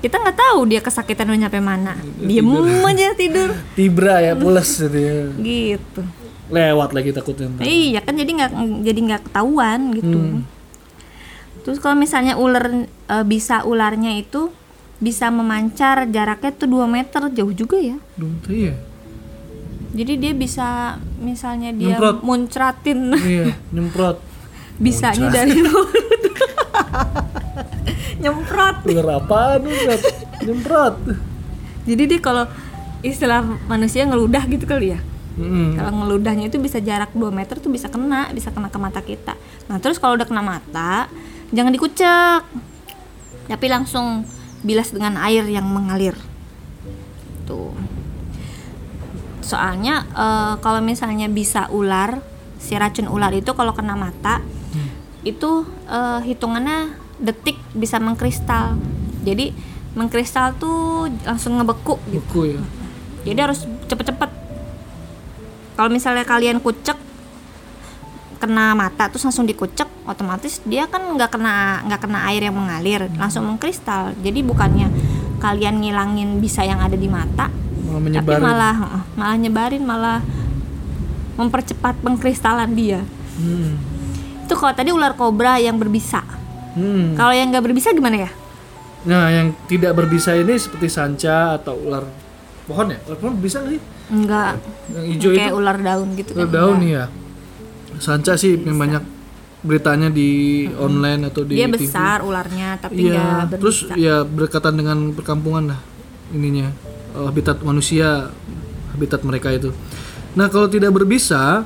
kita 0.01 0.17
nggak 0.17 0.37
tahu 0.37 0.65
dia 0.65 0.81
kesakitan 0.81 1.29
udah 1.29 1.39
nyampe 1.45 1.61
mana. 1.61 1.93
Diem 2.17 2.49
aja 2.81 3.13
tidur, 3.13 3.53
Tibra 3.77 4.21
ya, 4.21 4.33
pulas 4.33 4.69
gitu 4.81 4.97
ya. 4.97 5.29
gitu. 5.37 6.01
Lewat 6.49 6.93
lagi 6.93 7.09
takutnya. 7.13 7.49
Iya 7.61 8.01
kan 8.01 8.17
jadi 8.17 8.29
nggak 8.29 8.51
jadi 8.81 8.99
nggak 9.05 9.21
ketahuan 9.29 9.93
gitu. 9.93 10.17
Hmm. 10.17 10.41
Terus 11.61 11.81
kalau 11.81 11.97
misalnya 11.97 12.37
ular 12.37 12.85
e, 12.85 13.15
bisa 13.25 13.65
ularnya 13.65 14.13
itu 14.13 14.53
bisa 14.97 15.29
memancar 15.29 16.05
jaraknya 16.05 16.53
tuh 16.53 16.69
2 16.69 16.85
meter 16.85 17.21
jauh 17.33 17.53
juga 17.53 17.77
ya. 17.81 17.97
Duh, 18.13 18.29
iya. 18.49 18.77
Jadi 19.95 20.13
dia 20.19 20.33
bisa 20.35 20.99
misalnya 21.17 21.71
dia 21.71 21.95
Nyemprot. 21.95 22.19
muncratin 22.19 22.99
Iya, 23.15 23.55
nyemprot. 23.71 24.19
bisanya 24.85 25.31
dari 25.31 25.55
mulut 25.55 25.87
nyemprot 28.21 28.83
Ular 28.83 29.23
apaan 29.23 29.63
ular? 29.63 29.99
Nyemprot. 30.43 30.95
jadi 31.87 32.03
dia 32.11 32.19
kalau 32.19 32.43
istilah 32.99 33.39
manusia 33.71 34.03
ngeludah 34.03 34.43
gitu 34.45 34.67
kali 34.67 34.91
ya 34.91 34.99
Mm-mm. 35.35 35.75
Kalau 35.75 35.91
ngeludahnya 35.99 36.47
itu 36.47 36.55
bisa 36.55 36.79
jarak 36.79 37.11
2 37.11 37.27
meter 37.27 37.59
tuh 37.59 37.67
bisa 37.67 37.91
kena, 37.91 38.31
bisa 38.31 38.55
kena 38.55 38.71
ke 38.71 38.79
mata 38.79 39.03
kita. 39.03 39.35
Nah, 39.67 39.83
terus 39.83 39.99
kalau 39.99 40.15
udah 40.15 40.23
kena 40.23 40.39
mata, 40.39 41.11
jangan 41.51 41.75
dikucek. 41.75 42.39
Tapi 43.51 43.67
langsung 43.67 44.23
bilas 44.63 44.95
dengan 44.95 45.19
air 45.19 45.43
yang 45.43 45.67
mengalir. 45.67 46.15
Tuh. 47.43 47.75
Soalnya 49.45 50.09
eh, 50.09 50.53
kalau 50.65 50.81
misalnya 50.81 51.29
bisa 51.29 51.69
ular, 51.69 52.25
si 52.57 52.73
racun 52.73 53.05
ular 53.05 53.29
itu 53.37 53.53
kalau 53.53 53.77
kena 53.77 53.93
mata 53.93 54.41
itu 55.21 55.65
eh, 55.85 56.19
hitungannya 56.25 56.97
detik 57.21 57.61
bisa 57.77 58.01
mengkristal. 58.01 58.77
Jadi 59.21 59.53
mengkristal 59.95 60.57
tuh 60.57 61.07
langsung 61.23 61.61
ngebeku 61.61 62.01
gitu. 62.09 62.57
Ya. 62.57 62.61
Jadi 63.25 63.39
harus 63.41 63.63
cepet-cepet. 63.89 64.29
Kalau 65.75 65.89
misalnya 65.91 66.23
kalian 66.23 66.59
kucek 66.61 66.95
kena 68.35 68.75
mata 68.75 69.07
terus 69.09 69.23
langsung 69.23 69.47
dikucek, 69.47 69.87
otomatis 70.05 70.59
dia 70.67 70.85
kan 70.85 71.01
nggak 71.15 71.33
kena 71.33 71.81
nggak 71.87 72.01
kena 72.03 72.19
air 72.29 72.45
yang 72.45 72.55
mengalir, 72.55 73.07
langsung 73.15 73.47
mengkristal. 73.47 74.13
Jadi 74.21 74.43
bukannya 74.45 74.91
kalian 75.39 75.81
ngilangin 75.81 76.39
bisa 76.43 76.61
yang 76.61 76.83
ada 76.83 76.95
di 76.95 77.07
mata, 77.09 77.49
Malah 77.95 78.03
tapi 78.11 78.27
menyebarin. 78.27 78.43
malah 78.43 78.75
malah 79.13 79.35
nyebarin, 79.37 79.83
malah 79.83 80.19
mempercepat 81.35 81.99
pengkristalan 81.99 82.71
dia. 82.71 83.01
Hmm. 83.35 83.75
Itu 84.41 84.53
kalau 84.53 84.71
tadi 84.71 84.89
ular 84.89 85.13
kobra 85.13 85.57
yang 85.57 85.75
berbisa. 85.75 86.23
Hmm. 86.73 87.13
Kalau 87.13 87.31
yang 87.31 87.49
nggak 87.49 87.63
berbisa 87.63 87.91
gimana 87.91 88.27
ya? 88.27 88.31
Nah, 89.05 89.29
yang 89.29 89.47
tidak 89.65 89.93
berbisa 89.93 90.33
ini 90.33 90.55
seperti 90.55 90.87
sanca 90.87 91.55
atau 91.55 91.77
ular 91.77 92.03
pohon 92.65 92.89
ya? 92.89 92.99
Ular 93.05 93.17
pohon 93.17 93.35
bisa 93.37 93.59
nggak 93.59 93.73
sih? 93.73 93.83
Enggak 94.05 94.61
Yang 94.87 95.05
hijau 95.09 95.29
kayak 95.31 95.45
itu 95.45 95.55
ular 95.55 95.77
daun 95.79 96.07
gitu 96.13 96.29
ular 96.31 96.43
kan. 96.43 96.53
daun 96.53 96.79
ya. 96.81 97.03
Sanca 97.95 98.33
sih 98.35 98.53
yang 98.55 98.75
banyak 98.75 99.03
beritanya 99.61 100.09
di 100.09 100.29
online 100.71 101.25
atau 101.25 101.41
di 101.41 101.55
Dia 101.55 101.65
TV. 101.65 101.73
besar 101.79 102.21
ularnya 102.21 102.77
tapi 102.77 103.01
Iya, 103.03 103.17
nggak 103.45 103.57
terus 103.57 103.77
berbisa. 103.81 103.93
ya 103.97 104.15
berkaitan 104.21 104.75
dengan 104.75 104.97
perkampungan 105.11 105.63
lah 105.67 105.79
ininya 106.29 106.69
habitat 107.23 107.63
manusia, 107.63 108.29
habitat 108.91 109.23
mereka 109.23 109.51
itu. 109.51 109.71
Nah 110.35 110.51
kalau 110.51 110.67
tidak 110.67 110.91
berbisa, 110.91 111.63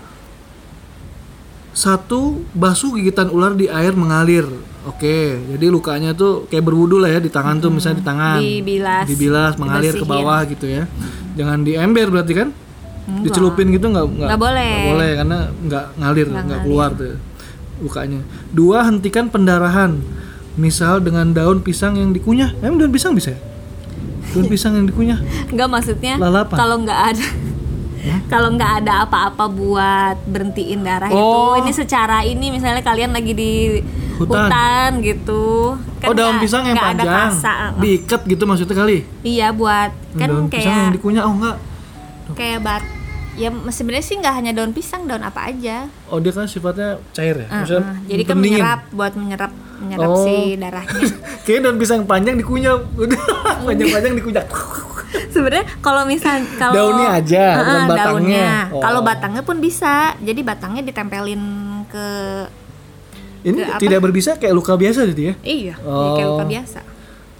satu 1.74 2.44
basuh 2.54 2.98
gigitan 2.98 3.30
ular 3.34 3.58
di 3.58 3.66
air 3.70 3.94
mengalir. 3.94 4.46
Oke, 4.88 5.38
jadi 5.54 5.70
lukanya 5.70 6.16
tuh 6.16 6.48
kayak 6.48 6.66
berwudu 6.66 6.98
lah 7.04 7.12
ya 7.12 7.20
di 7.20 7.28
tangan 7.28 7.60
tuh 7.60 7.70
misalnya 7.70 8.00
di 8.00 8.06
tangan. 8.06 8.40
Dibilas, 8.40 9.06
Dibilas 9.06 9.54
mengalir 9.60 9.94
ke 9.94 10.02
dibersihin. 10.02 10.24
bawah 10.24 10.40
gitu 10.48 10.66
ya. 10.66 10.84
Jangan 11.36 11.60
di 11.68 11.74
ember 11.76 12.08
berarti 12.10 12.34
kan? 12.34 12.50
Enggak. 13.10 13.24
Dicelupin 13.26 13.68
gitu 13.74 13.86
nggak 13.90 14.06
nggak 14.06 14.40
boleh. 14.40 14.72
nggak 14.72 14.90
boleh 14.94 15.12
karena 15.18 15.38
nggak 15.66 15.86
ngalir 15.98 16.28
Nggak 16.30 16.60
keluar 16.64 16.90
tuh 16.96 17.18
lukanya. 17.80 18.22
Dua 18.52 18.86
hentikan 18.86 19.32
pendarahan. 19.32 20.00
Misal 20.60 21.00
dengan 21.00 21.32
daun 21.32 21.64
pisang 21.64 21.96
yang 21.96 22.12
dikunyah. 22.12 22.52
Emang 22.60 22.84
daun 22.84 22.92
pisang 22.92 23.16
bisa? 23.16 23.32
ya? 23.32 23.40
Daun 24.30 24.46
pisang 24.46 24.74
yang 24.74 24.86
dikunyah. 24.86 25.20
Enggak 25.48 25.68
maksudnya 25.68 26.14
Lalapan. 26.16 26.56
kalau 26.56 26.76
nggak 26.80 27.02
ada 27.10 27.28
kalau 28.26 28.50
nggak 28.52 28.72
ada 28.80 29.04
apa-apa 29.04 29.46
buat 29.46 30.18
berhentiin 30.24 30.82
darah 30.82 31.10
Oh. 31.10 31.54
itu 31.54 31.62
ini 31.62 31.72
secara 31.74 32.24
ini 32.24 32.48
misalnya 32.48 32.80
kalian 32.80 33.12
lagi 33.12 33.34
di 33.34 33.54
Hutan. 34.16 34.48
hutan, 34.48 34.90
gitu 35.02 35.76
oh 35.76 36.14
daun 36.14 36.16
nggak- 36.34 36.42
pisang 36.42 36.64
yang 36.64 36.76
nggak 36.76 36.92
ada 36.92 37.04
panjang. 37.04 37.32
kasa. 37.34 37.54
Diikat 37.76 38.22
gitu 38.26 38.44
maksudnya 38.44 38.76
kali. 38.78 38.98
iya 39.22 39.52
buat 39.52 39.92
kan 40.16 40.28
daun 40.28 40.48
pisang 40.48 40.64
yang 40.70 40.80
kayak 40.86 40.96
dikunyah 40.96 41.24
oh 41.24 41.34
enggak. 41.34 41.58
kayak 42.32 42.60
bat 42.62 42.84
ya 43.36 43.50
sebenarnya 43.68 44.06
sih 44.06 44.16
nggak 44.16 44.34
hanya 44.34 44.52
daun 44.54 44.72
pisang 44.72 45.04
daun 45.04 45.22
apa 45.22 45.48
aja 45.48 45.88
Oh 46.08 46.20
dia 46.20 46.30
kan 46.30 46.46
sifatnya 46.46 47.00
cair 47.10 47.36
ya. 47.38 47.48
Uh, 47.48 47.56
Maksudnya 47.58 47.84
uh. 47.86 47.96
jadi 48.06 48.24
kan 48.24 48.36
menyerap 48.38 48.82
buat 48.92 49.14
menyerap 49.14 49.52
menyerap 49.80 50.08
Oh. 50.08 50.22
si 50.22 50.36
darahnya 50.56 51.04
Kayaknya 51.44 51.62
daun 51.64 51.78
pisang 51.78 52.02
panjang 52.04 52.36
dikunyah. 52.36 52.76
Udah 53.02 53.22
panjang-panjang 53.64 54.14
dikunyah. 54.14 54.46
sebenarnya 55.34 55.66
kalau 55.80 56.04
misal 56.04 56.38
kalau 56.56 56.74
Daunnya 56.76 57.10
aja, 57.16 57.44
Ah, 57.50 57.58
bukan 57.58 57.82
batangnya. 57.88 58.06
daunnya. 58.06 58.50
Oh. 58.70 58.80
Kalau 58.80 59.00
batangnya 59.02 59.42
pun 59.42 59.58
bisa. 59.58 60.14
Jadi 60.20 60.42
batangnya 60.42 60.84
ditempelin 60.84 61.42
ke 61.88 62.08
Ini 63.42 63.56
Ke 63.58 63.66
apa? 63.66 63.80
tidak 63.80 64.00
berbisa 64.02 64.36
kayak 64.36 64.52
luka 64.52 64.76
biasa 64.76 65.08
jadi 65.08 65.24
ya. 65.24 65.36
iya, 65.42 65.76
Oh. 65.82 66.14
kayak 66.14 66.28
luka 66.30 66.46
biasa. 66.46 66.80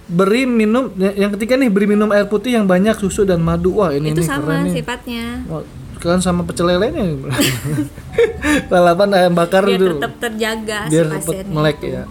Beri 0.06 0.42
minum 0.42 0.88
yang 0.96 1.30
ketiga 1.30 1.54
nih 1.54 1.68
beri 1.68 1.86
minum 1.86 2.08
air 2.08 2.24
putih 2.24 2.50
yang 2.52 2.64
banyak 2.64 2.96
susu 2.96 3.22
dan 3.22 3.38
madu. 3.38 3.76
Wah, 3.76 3.92
ini 3.92 4.10
Itu 4.10 4.18
nih 4.18 4.26
sama 4.26 4.42
keren 4.48 4.60
nih. 4.64 4.72
sifatnya. 4.74 5.24
Wah, 5.46 5.62
kalian 5.96 6.18
sama 6.18 6.42
pecel 6.42 6.66
lelenya. 6.68 7.04
Lalapan 8.66 9.08
ayam 9.12 9.32
bakar 9.32 9.62
Biar 9.62 9.76
itu. 9.76 9.86
tetap 9.92 10.12
terjaga 10.18 10.78
Biar 10.86 11.04
si 11.06 11.12
pasiennya. 11.14 11.52
melek 11.52 11.78
ya. 11.80 12.02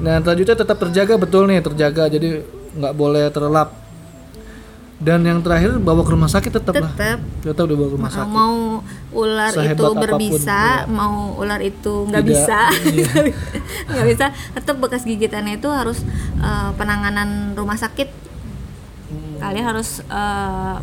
Nah, 0.00 0.24
selanjutnya 0.24 0.56
tetap 0.56 0.76
terjaga 0.80 1.14
betul 1.20 1.44
nih, 1.50 1.60
terjaga. 1.60 2.08
Jadi 2.08 2.40
nggak 2.72 2.94
boleh 2.96 3.28
terlelap. 3.28 3.82
Dan 5.02 5.26
yang 5.26 5.42
terakhir 5.42 5.82
bawa 5.82 6.06
ke 6.06 6.14
rumah 6.14 6.30
sakit 6.30 6.62
tetap 6.62 6.78
lah. 6.78 6.94
Tetap 6.94 7.18
Tetap 7.42 7.66
dibawa 7.66 7.90
ke 7.90 7.94
rumah 7.98 8.12
sakit. 8.14 8.30
mau 8.30 8.86
ular 9.10 9.50
Sehebat 9.50 9.74
itu 9.74 9.82
apa 9.82 9.90
pun, 9.90 10.02
berbisa, 10.06 10.62
iya. 10.62 10.76
mau 10.86 11.14
ular 11.42 11.58
itu 11.58 11.94
nggak 12.06 12.22
bisa, 12.22 12.60
iya. 12.86 13.10
nggak 13.90 14.06
bisa. 14.14 14.26
Tetap 14.54 14.78
bekas 14.78 15.02
gigitannya 15.02 15.58
itu 15.58 15.66
harus 15.66 16.06
uh, 16.38 16.70
penanganan 16.78 17.58
rumah 17.58 17.74
sakit. 17.74 18.14
Hmm. 19.10 19.42
Kalian 19.42 19.66
harus 19.74 20.06
uh, 20.06 20.78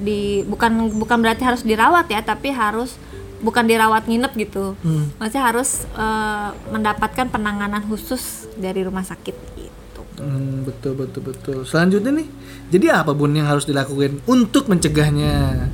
di 0.00 0.48
bukan 0.48 0.88
bukan 0.96 1.20
berarti 1.20 1.44
harus 1.44 1.60
dirawat 1.60 2.08
ya, 2.08 2.24
tapi 2.24 2.56
harus 2.56 2.96
bukan 3.42 3.66
dirawat 3.66 4.06
nginep 4.06 4.32
gitu. 4.38 4.78
Hmm. 4.80 5.10
Maksudnya 5.18 5.44
harus 5.44 5.84
uh, 5.98 6.54
mendapatkan 6.70 7.28
penanganan 7.28 7.82
khusus 7.90 8.46
dari 8.56 8.86
rumah 8.86 9.02
sakit 9.02 9.36
gitu. 9.58 10.00
Hmm, 10.22 10.62
betul 10.62 10.94
betul 10.94 11.22
betul. 11.26 11.58
Selanjutnya 11.66 12.14
nih, 12.14 12.28
jadi 12.70 13.02
apa 13.02 13.10
bun 13.12 13.34
yang 13.34 13.50
harus 13.50 13.66
dilakukan 13.66 14.22
untuk 14.24 14.70
mencegahnya? 14.70 15.68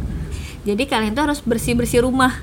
Jadi 0.65 0.85
kalian 0.89 1.13
tuh 1.13 1.29
harus 1.29 1.41
bersih-bersih 1.45 2.03
rumah. 2.03 2.41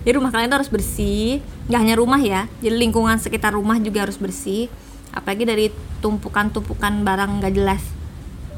Jadi 0.00 0.16
rumah 0.16 0.32
kalian 0.32 0.48
tuh 0.48 0.58
harus 0.64 0.72
bersih, 0.72 1.44
nggak 1.68 1.80
hanya 1.82 1.96
rumah 1.98 2.20
ya. 2.22 2.48
Jadi 2.64 2.72
lingkungan 2.72 3.20
sekitar 3.20 3.52
rumah 3.52 3.76
juga 3.82 4.08
harus 4.08 4.16
bersih. 4.16 4.72
Apalagi 5.12 5.44
dari 5.44 5.66
tumpukan-tumpukan 6.00 7.04
barang 7.04 7.42
nggak 7.42 7.52
jelas. 7.52 7.82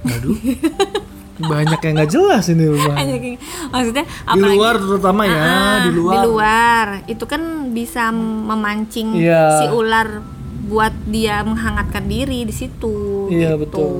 Aduh, 0.07 0.39
banyak 1.43 1.81
yang 1.81 1.95
nggak 1.97 2.11
jelas 2.11 2.45
ini 2.49 2.65
rumah. 2.67 2.97
Maksudnya 3.75 4.05
Di 4.05 4.13
apalagi 4.27 4.57
luar 4.57 4.75
terutama 4.77 5.23
ya, 5.25 5.43
Ah, 5.43 5.77
di 5.83 5.91
luar. 5.91 6.13
Di 6.13 6.19
luar. 6.25 6.87
Itu 7.07 7.25
kan 7.27 7.43
bisa 7.71 8.09
memancing 8.13 9.19
Iya. 9.19 9.59
si 9.59 9.67
ular 9.69 10.23
buat 10.63 10.95
dia 11.05 11.43
menghangatkan 11.43 12.07
diri 12.07 12.43
di 12.43 12.55
situ. 12.55 13.29
Iya, 13.29 13.55
gitu. 13.55 13.63
betul. 13.67 13.93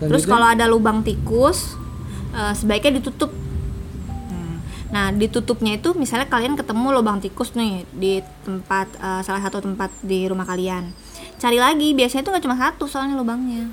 Terus 0.00 0.26
Selanjutnya? 0.26 0.32
kalau 0.32 0.46
ada 0.50 0.64
lubang 0.66 0.98
tikus, 1.00 1.76
eh, 2.32 2.52
sebaiknya 2.52 2.98
ditutup. 2.98 3.30
Hmm. 4.28 4.58
Nah, 4.90 5.10
ditutupnya 5.10 5.76
itu 5.76 5.94
misalnya 5.94 6.26
kalian 6.26 6.56
ketemu 6.56 6.86
lubang 6.92 7.18
tikus 7.18 7.54
nih 7.54 7.86
di 7.90 8.18
tempat 8.42 8.90
eh, 8.96 9.20
salah 9.22 9.40
satu 9.40 9.60
tempat 9.60 9.92
di 10.02 10.26
rumah 10.26 10.44
kalian. 10.44 10.90
Cari 11.34 11.58
lagi, 11.58 11.92
biasanya 11.92 12.22
itu 12.24 12.30
nggak 12.32 12.44
cuma 12.44 12.56
satu 12.56 12.84
soalnya 12.88 13.14
lubangnya. 13.14 13.68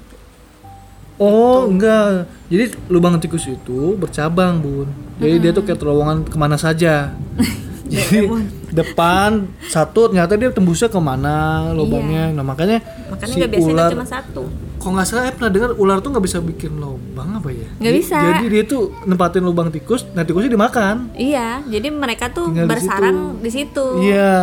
Oh 1.15 1.67
enggak, 1.67 2.25
jadi 2.47 2.71
lubang 2.87 3.17
tikus 3.17 3.45
itu 3.45 3.93
bercabang 3.95 4.59
bun. 4.59 4.87
Jadi 5.19 5.35
dia 5.37 5.51
tuh 5.51 5.61
kayak 5.61 5.77
terowongan 5.77 6.25
ke 6.25 6.35
mana 6.35 6.57
saja. 6.57 7.13
jadi 7.91 8.23
depan 8.71 9.51
satu 9.67 10.07
ternyata 10.07 10.39
dia 10.39 10.49
tembusnya 10.49 10.87
ke 10.87 10.97
mana 10.97 11.69
lubangnya. 11.71 12.31
Nah 12.31 12.41
makanya, 12.41 12.79
Makanya 13.11 13.33
si 13.35 13.39
biasanya 13.43 13.73
ular. 13.75 13.91
cuma 13.91 14.07
satu. 14.07 14.43
Kok 14.81 14.89
nggak 14.89 15.05
salah, 15.05 15.21
saya 15.23 15.33
pernah 15.37 15.51
dengar 15.53 15.69
ular 15.77 16.01
tuh 16.01 16.09
nggak 16.09 16.25
bisa 16.25 16.41
bikin 16.41 16.73
lubang 16.73 17.37
apa 17.37 17.53
ya? 17.53 17.69
Nggak 17.77 17.93
bisa. 17.93 18.17
Jadi 18.17 18.45
dia 18.49 18.63
tuh 18.65 18.89
nempatin 19.05 19.43
lubang 19.45 19.69
tikus, 19.69 20.09
nah 20.11 20.25
tikusnya 20.25 20.49
dimakan. 20.49 21.13
Iya, 21.13 21.61
jadi 21.69 21.87
mereka 21.93 22.33
tuh 22.33 22.49
Tinggal 22.49 22.65
di 22.65 22.71
bersarang 22.71 23.17
situ. 23.29 23.43
di 23.45 23.49
situ. 23.51 23.85
Iya. 24.01 24.33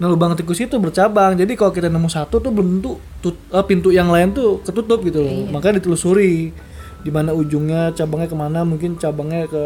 Nah 0.00 0.08
lubang 0.08 0.32
tikus 0.32 0.56
itu 0.58 0.72
bercabang. 0.74 1.36
Jadi 1.36 1.52
kalau 1.54 1.70
kita 1.70 1.86
nemu 1.86 2.08
satu 2.08 2.40
tuh 2.40 2.48
belum 2.48 2.80
tentu 2.80 2.90
tut- 3.20 3.44
eh, 3.46 3.62
pintu 3.62 3.88
yang 3.88 4.08
lain 4.08 4.32
tuh 4.32 4.58
ketutup 4.60 5.00
gitu 5.00 5.20
loh. 5.20 5.28
Iya. 5.30 5.52
Makanya 5.52 5.74
ditelusuri 5.76 6.56
di 7.00 7.10
mana 7.10 7.30
ujungnya, 7.30 7.92
cabangnya 7.92 8.26
ke 8.26 8.34
mana? 8.34 8.60
Mungkin 8.62 8.96
cabangnya 8.96 9.44
ke 9.44 9.62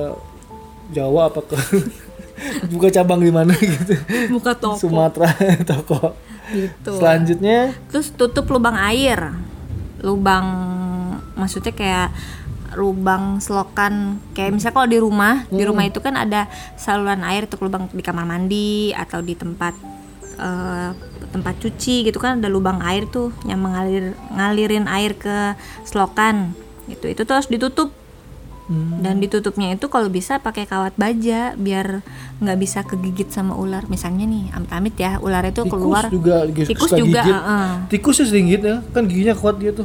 Jawa 0.91 1.31
apa 1.31 1.41
ke 1.41 1.57
buka 2.71 2.91
cabang 2.91 3.19
di 3.19 3.31
mana 3.31 3.55
gitu. 3.55 3.95
Buka 4.31 4.53
toko 4.53 4.77
Sumatera 4.77 5.31
toko. 5.71 6.19
gitu. 6.51 6.91
Selanjutnya 6.95 7.73
Terus 7.89 8.11
tutup 8.11 8.51
lubang 8.51 8.75
air. 8.77 9.33
Lubang 10.03 10.45
maksudnya 11.35 11.71
kayak 11.71 12.11
lubang 12.75 13.39
selokan 13.39 14.19
kayak 14.35 14.51
misalnya 14.53 14.75
kalau 14.75 14.89
di 14.91 14.99
rumah 14.99 15.47
di 15.47 15.63
Hmm. 15.63 15.71
rumah 15.71 15.87
itu 15.87 16.03
kan 16.03 16.19
ada 16.19 16.51
saluran 16.75 17.23
air 17.23 17.47
untuk 17.47 17.63
lubang 17.63 17.87
di 17.89 18.03
kamar 18.03 18.27
mandi 18.27 18.91
atau 18.91 19.23
di 19.23 19.33
tempat 19.33 19.79
eh, 20.35 20.91
tempat 21.31 21.55
cuci 21.59 22.07
gitu 22.07 22.19
kan 22.19 22.39
ada 22.39 22.47
lubang 22.47 22.79
air 22.81 23.07
tuh 23.07 23.35
yang 23.45 23.59
mengalir 23.59 24.15
ngalirin 24.31 24.87
air 24.87 25.15
ke 25.15 25.55
selokan 25.83 26.55
gitu 26.87 27.09
itu 27.09 27.23
tuh 27.23 27.35
harus 27.35 27.49
ditutup 27.49 27.91
Hmm. 28.65 28.97
Dan 29.05 29.21
ditutupnya 29.21 29.77
itu 29.77 29.93
kalau 29.93 30.09
bisa 30.09 30.41
pakai 30.41 30.65
kawat 30.65 30.97
baja 30.97 31.53
biar 31.53 32.01
nggak 32.41 32.57
bisa 32.57 32.81
kegigit 32.81 33.29
sama 33.29 33.53
ular. 33.53 33.85
Misalnya 33.93 34.25
nih, 34.25 34.49
amit-amit 34.57 34.97
ya, 34.97 35.21
ular 35.21 35.45
itu 35.45 35.69
Tikus 35.69 35.77
keluar. 35.77 36.05
juga 36.09 36.49
Tikus 36.49 36.91
juga, 36.97 37.21
gigit. 37.29 37.37
heeh. 37.37 37.69
Tikus 37.93 38.17
sih 38.25 38.29
sedikit 38.33 38.61
ya, 38.65 38.77
kan 38.97 39.05
giginya 39.05 39.37
kuat 39.37 39.61
dia 39.61 39.69
tuh. 39.69 39.85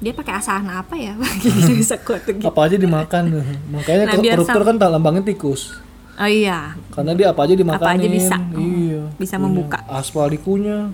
Dia 0.00 0.16
pakai 0.16 0.32
asahan 0.40 0.64
apa 0.64 0.96
ya? 0.96 1.12
bisa 1.44 1.72
bisa 1.76 1.94
kuat 2.00 2.24
gitu. 2.24 2.40
Apa 2.40 2.72
aja 2.72 2.80
dimakan. 2.80 3.44
Makanya 3.76 4.08
Nah, 4.08 4.16
koruptor 4.16 4.62
kan 4.64 4.76
tak 4.80 4.88
lambangnya 4.96 5.28
tikus. 5.28 5.76
Oh 6.16 6.30
iya, 6.30 6.72
Karena 6.96 7.12
dia 7.12 7.28
apa 7.28 7.44
aja 7.44 7.52
dimakanin. 7.52 7.84
Apa 7.84 7.92
aja 8.00 8.08
bisa. 8.08 8.36
Iya. 8.56 9.02
Bisa 9.20 9.36
Punya 9.36 9.44
membuka. 9.44 9.78
Aspal 9.84 10.32
dikunya, 10.32 10.88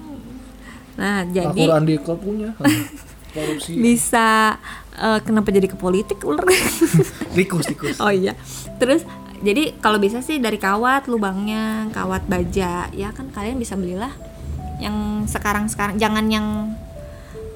nah 0.99 1.23
jadi 1.25 1.47
Al-Quran 1.47 1.83
di 1.87 1.95
punya. 2.03 2.51
Korupsi. 3.33 3.81
bisa 3.81 4.61
eh, 4.93 5.19
kenapa 5.25 5.49
jadi 5.49 5.65
ke 5.65 5.79
politik 5.81 6.21
ular? 6.21 6.45
Tikus, 7.39 7.65
tikus. 7.65 7.97
oh 7.97 8.13
iya, 8.13 8.37
terus 8.77 9.09
jadi 9.41 9.73
kalau 9.81 9.97
bisa 9.97 10.21
sih 10.21 10.37
dari 10.37 10.61
kawat 10.61 11.09
lubangnya, 11.09 11.89
kawat 11.97 12.29
baja, 12.29 12.93
ya 12.93 13.09
kan 13.17 13.33
kalian 13.33 13.57
bisa 13.57 13.73
belilah 13.73 14.13
yang 14.85 15.25
sekarang-sekarang, 15.25 15.97
jangan 15.97 16.29
yang 16.29 16.77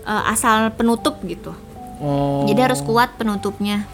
eh, 0.09 0.33
asal 0.33 0.73
penutup 0.73 1.21
gitu. 1.29 1.53
Oh. 2.01 2.49
Jadi 2.49 2.61
harus 2.73 2.81
kuat 2.81 3.13
penutupnya. 3.21 3.85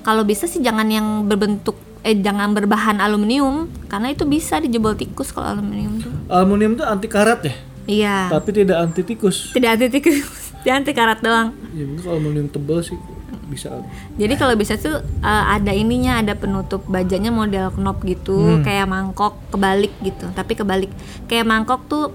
Kalau 0.00 0.24
bisa 0.24 0.48
sih 0.48 0.64
jangan 0.64 0.88
yang 0.88 1.28
berbentuk 1.28 1.91
eh 2.02 2.14
jangan 2.16 2.50
berbahan 2.50 2.98
aluminium 2.98 3.70
karena 3.86 4.10
itu 4.10 4.22
bisa 4.24 4.58
dijebol 4.58 4.92
tikus 4.92 5.30
kalau 5.30 5.52
aluminium 5.52 5.98
tuh. 5.98 6.12
Aluminium 6.26 6.74
tuh 6.74 6.84
anti 6.84 7.06
karat 7.06 7.40
ya, 7.42 7.54
Iya. 7.84 8.16
tapi 8.28 8.50
tidak 8.52 8.78
anti 8.80 9.02
tikus. 9.02 9.50
Tidak 9.50 9.70
anti 9.70 9.86
tikus, 9.88 10.18
dia 10.62 10.74
anti 10.74 10.90
karat 10.90 11.18
doang. 11.18 11.54
Ya 11.70 11.82
mungkin 11.82 12.02
kalau 12.02 12.16
aluminium 12.16 12.48
tebal 12.48 12.80
sih 12.80 12.98
bisa. 13.46 13.68
Jadi 14.16 14.34
kalau 14.34 14.54
bisa 14.54 14.74
tuh 14.76 14.96
uh, 15.20 15.44
ada 15.46 15.70
ininya, 15.70 16.18
ada 16.18 16.32
penutup 16.32 16.82
bajanya 16.86 17.28
model 17.28 17.70
knop 17.70 18.02
gitu, 18.02 18.34
Hmm. 18.34 18.62
kayak 18.62 18.86
mangkok 18.86 19.36
kebalik 19.48 19.92
gitu. 20.00 20.26
Tapi 20.30 20.52
kebalik, 20.54 20.90
kayak 21.26 21.44
mangkok 21.44 21.84
tuh 21.84 22.10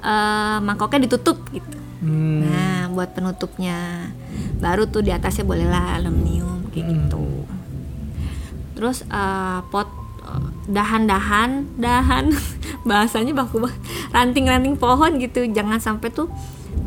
uh, 0.00 0.58
mangkoknya 0.60 1.04
ditutup 1.04 1.42
gitu. 1.50 1.76
Hmm. 1.96 2.44
Nah, 2.44 2.82
buat 2.88 3.12
penutupnya, 3.12 4.08
baru 4.56 4.86
tuh 4.86 5.00
di 5.00 5.10
atasnya 5.10 5.42
bolehlah 5.42 5.96
aluminium 5.96 6.70
kayak 6.70 6.86
Hmm. 6.86 6.94
gitu. 7.02 7.24
Terus 8.76 9.02
uh, 9.08 9.64
pot 9.72 9.88
uh, 10.22 10.52
dahan-dahan, 10.68 11.80
dahan 11.80 12.30
bahasanya 12.88 13.32
baku 13.32 13.64
banget. 13.64 13.80
Ranting-ranting 14.12 14.76
pohon 14.76 15.18
gitu, 15.18 15.48
jangan 15.50 15.80
sampai 15.80 16.12
tuh 16.12 16.28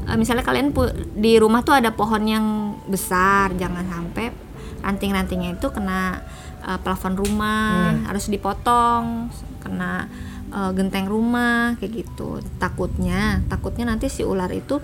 uh, 0.05 0.17
misalnya 0.17 0.45
kalian 0.45 0.71
di 1.17 1.37
rumah 1.41 1.65
tuh 1.65 1.75
ada 1.75 1.93
pohon 1.93 2.23
yang 2.25 2.45
besar, 2.89 3.53
jangan 3.57 3.85
sampai 3.85 4.31
ranting-rantingnya 4.79 5.59
itu 5.59 5.67
kena 5.69 6.23
uh, 6.63 6.79
plafon 6.79 7.19
rumah, 7.19 7.93
harus 8.07 8.31
dipotong, 8.31 9.27
kena 9.59 10.07
uh, 10.53 10.71
genteng 10.73 11.05
rumah 11.09 11.75
kayak 11.77 12.05
gitu. 12.05 12.39
Takutnya, 12.57 13.43
takutnya 13.51 13.89
nanti 13.89 14.07
si 14.07 14.23
ular 14.23 14.49
itu 14.53 14.79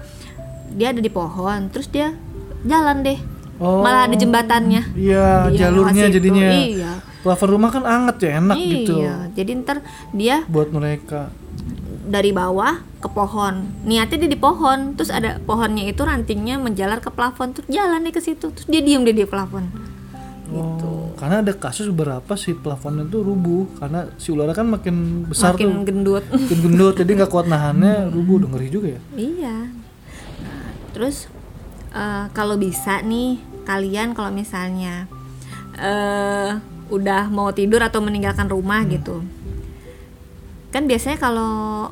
dia 0.75 0.91
ada 0.91 1.01
di 1.01 1.11
pohon, 1.11 1.69
terus 1.71 1.87
dia 1.89 2.13
jalan 2.65 3.05
deh. 3.05 3.19
Oh. 3.55 3.79
Malah 3.79 4.05
ada 4.05 4.15
jembatannya. 4.15 4.81
Iya, 4.93 5.47
Dia 5.47 5.59
jalurnya 5.63 5.95
lewat 5.95 6.11
situ. 6.11 6.15
jadinya. 6.19 6.47
Iya. 6.51 6.91
Plafon 7.21 7.49
rumah 7.49 7.69
kan 7.69 7.83
anget 7.83 8.17
ya, 8.21 8.31
enak 8.37 8.57
iya. 8.57 8.69
gitu 8.69 8.93
Jadi 9.33 9.51
ntar 9.57 9.77
dia 10.11 10.43
buat 10.45 10.69
mereka. 10.69 11.31
dari 12.05 12.29
bawah 12.29 12.85
ke 12.99 13.07
pohon. 13.07 13.65
Niatnya 13.81 14.17
dia 14.21 14.29
di 14.29 14.37
pohon, 14.37 14.93
terus 14.93 15.09
ada 15.09 15.41
pohonnya 15.41 15.89
itu 15.89 15.97
rantingnya 15.99 16.55
menjalar 16.55 17.01
ke 17.01 17.09
plafon, 17.09 17.49
terus 17.49 17.65
jalan 17.65 17.97
deh 17.99 18.11
ke 18.11 18.21
situ, 18.21 18.53
terus 18.53 18.67
dia 18.67 18.77
diem 18.77 19.01
deh 19.01 19.09
di 19.09 19.25
plafon. 19.25 19.65
Gitu. 20.45 20.85
Oh, 20.85 21.09
karena 21.17 21.41
ada 21.41 21.49
kasus 21.51 21.89
beberapa 21.89 22.35
si 22.35 22.53
plafonnya 22.53 23.01
tuh 23.03 23.25
rubuh 23.25 23.65
karena 23.73 24.05
si 24.15 24.29
ular 24.29 24.53
kan 24.53 24.69
makin 24.69 25.25
besar 25.25 25.57
Makin 25.57 25.65
tuh, 25.65 25.81
gendut. 25.83 26.23
makin 26.29 26.59
gendut 26.61 26.93
jadi 26.95 27.11
nggak 27.17 27.31
kuat 27.33 27.49
nahannya 27.49 28.05
rubuh 28.13 28.37
udah 28.37 28.49
ngeri 28.53 28.67
juga 28.69 28.87
ya. 28.93 29.01
Iya. 29.15 29.55
Nah, 30.37 30.65
terus 30.93 31.25
eh, 31.95 32.25
kalau 32.35 32.59
bisa 32.59 32.99
nih 32.99 33.39
kalian 33.63 34.13
kalau 34.13 34.29
misalnya 34.29 35.07
eh 35.79 36.59
udah 36.93 37.33
mau 37.33 37.49
tidur 37.49 37.81
atau 37.81 37.97
meninggalkan 38.03 38.45
rumah 38.45 38.85
gitu, 38.85 39.25
kan 40.69 40.85
biasanya 40.85 41.17
kalau 41.17 41.89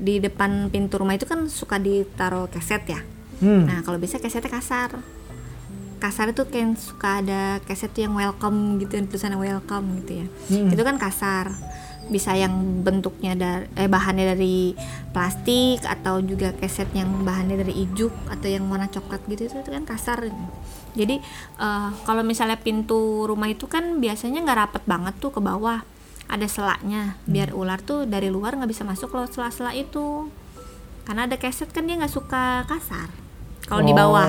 di 0.00 0.16
depan 0.16 0.72
pintu 0.72 0.96
rumah 0.96 1.12
itu 1.12 1.28
kan 1.28 1.44
suka 1.44 1.76
ditaruh 1.76 2.48
keset 2.48 2.88
ya. 2.88 3.04
Hmm. 3.44 3.68
Nah 3.68 3.84
kalau 3.84 4.00
bisa 4.00 4.16
kesetnya 4.16 4.48
kasar. 4.48 4.96
Kasar 6.00 6.32
itu 6.32 6.48
kan 6.48 6.72
suka 6.80 7.20
ada 7.20 7.60
keset 7.68 7.92
yang 8.00 8.16
welcome 8.16 8.80
gitu, 8.80 8.96
tulisannya 9.04 9.36
welcome 9.36 10.00
gitu 10.00 10.24
ya. 10.24 10.26
Hmm. 10.48 10.72
Itu 10.72 10.80
kan 10.80 10.96
kasar. 10.96 11.52
Bisa 12.10 12.34
yang 12.34 12.82
bentuknya 12.82 13.38
dari 13.38 13.66
eh 13.78 13.86
bahannya 13.86 14.34
dari 14.34 14.74
plastik 15.14 15.86
atau 15.86 16.18
juga 16.20 16.50
keset 16.58 16.90
yang 16.90 17.22
bahannya 17.22 17.62
dari 17.62 17.86
ijuk 17.86 18.10
atau 18.26 18.50
yang 18.50 18.66
warna 18.66 18.90
coklat 18.90 19.22
gitu 19.30 19.46
itu, 19.46 19.56
itu 19.62 19.70
kan 19.70 19.86
kasar. 19.86 20.26
Jadi 20.98 21.22
eh, 21.62 21.90
kalau 22.02 22.22
misalnya 22.26 22.58
pintu 22.58 23.24
rumah 23.30 23.46
itu 23.46 23.70
kan 23.70 24.02
biasanya 24.02 24.42
nggak 24.42 24.58
rapet 24.58 24.82
banget 24.90 25.14
tuh 25.22 25.30
ke 25.30 25.40
bawah. 25.40 25.86
Ada 26.30 26.46
selaknya 26.46 27.18
biar 27.26 27.54
ular 27.54 27.82
tuh 27.82 28.06
dari 28.06 28.30
luar 28.30 28.54
nggak 28.54 28.70
bisa 28.70 28.82
masuk 28.86 29.14
lewat 29.14 29.34
sela-sela 29.34 29.74
itu. 29.74 30.30
Karena 31.06 31.26
ada 31.26 31.38
keset 31.38 31.70
kan 31.70 31.86
dia 31.86 31.98
nggak 31.98 32.10
suka 32.10 32.66
kasar. 32.66 33.10
Kalau 33.66 33.82
di 33.86 33.94
bawah. 33.94 34.26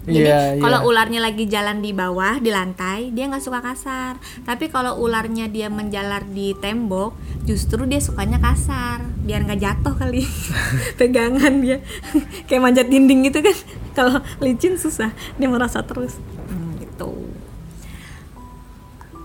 Jadi 0.00 0.16
Iya, 0.16 0.56
iya. 0.56 0.62
kalau 0.64 0.88
ularnya 0.88 1.20
lagi 1.20 1.44
jalan 1.44 1.84
di 1.84 1.92
bawah 1.92 2.40
di 2.40 2.48
lantai 2.48 3.12
dia 3.12 3.28
nggak 3.28 3.40
suka 3.40 3.60
kasar. 3.60 4.16
Tapi 4.42 4.66
kalau 4.66 4.96
ularnya 4.96 5.44
dia 5.46 5.68
menjalar 5.68 6.24
di 6.26 6.56
tembok 6.56 7.12
justru 7.44 7.84
dia 7.84 8.00
sukanya 8.00 8.36
kasar 8.36 9.04
biar 9.20 9.44
nggak 9.44 9.60
jatuh 9.60 9.92
kali 9.92 10.24
pegangan 10.98 11.60
dia 11.60 11.84
kayak 12.48 12.60
manjat 12.60 12.86
dinding 12.86 13.28
gitu 13.28 13.40
kan. 13.40 13.56
Kalau 13.96 14.16
licin 14.38 14.74
susah 14.74 15.10
dia 15.36 15.48
merasa 15.48 15.82
terus 15.82 16.16
Hmm, 16.48 16.74
gitu. 16.78 17.28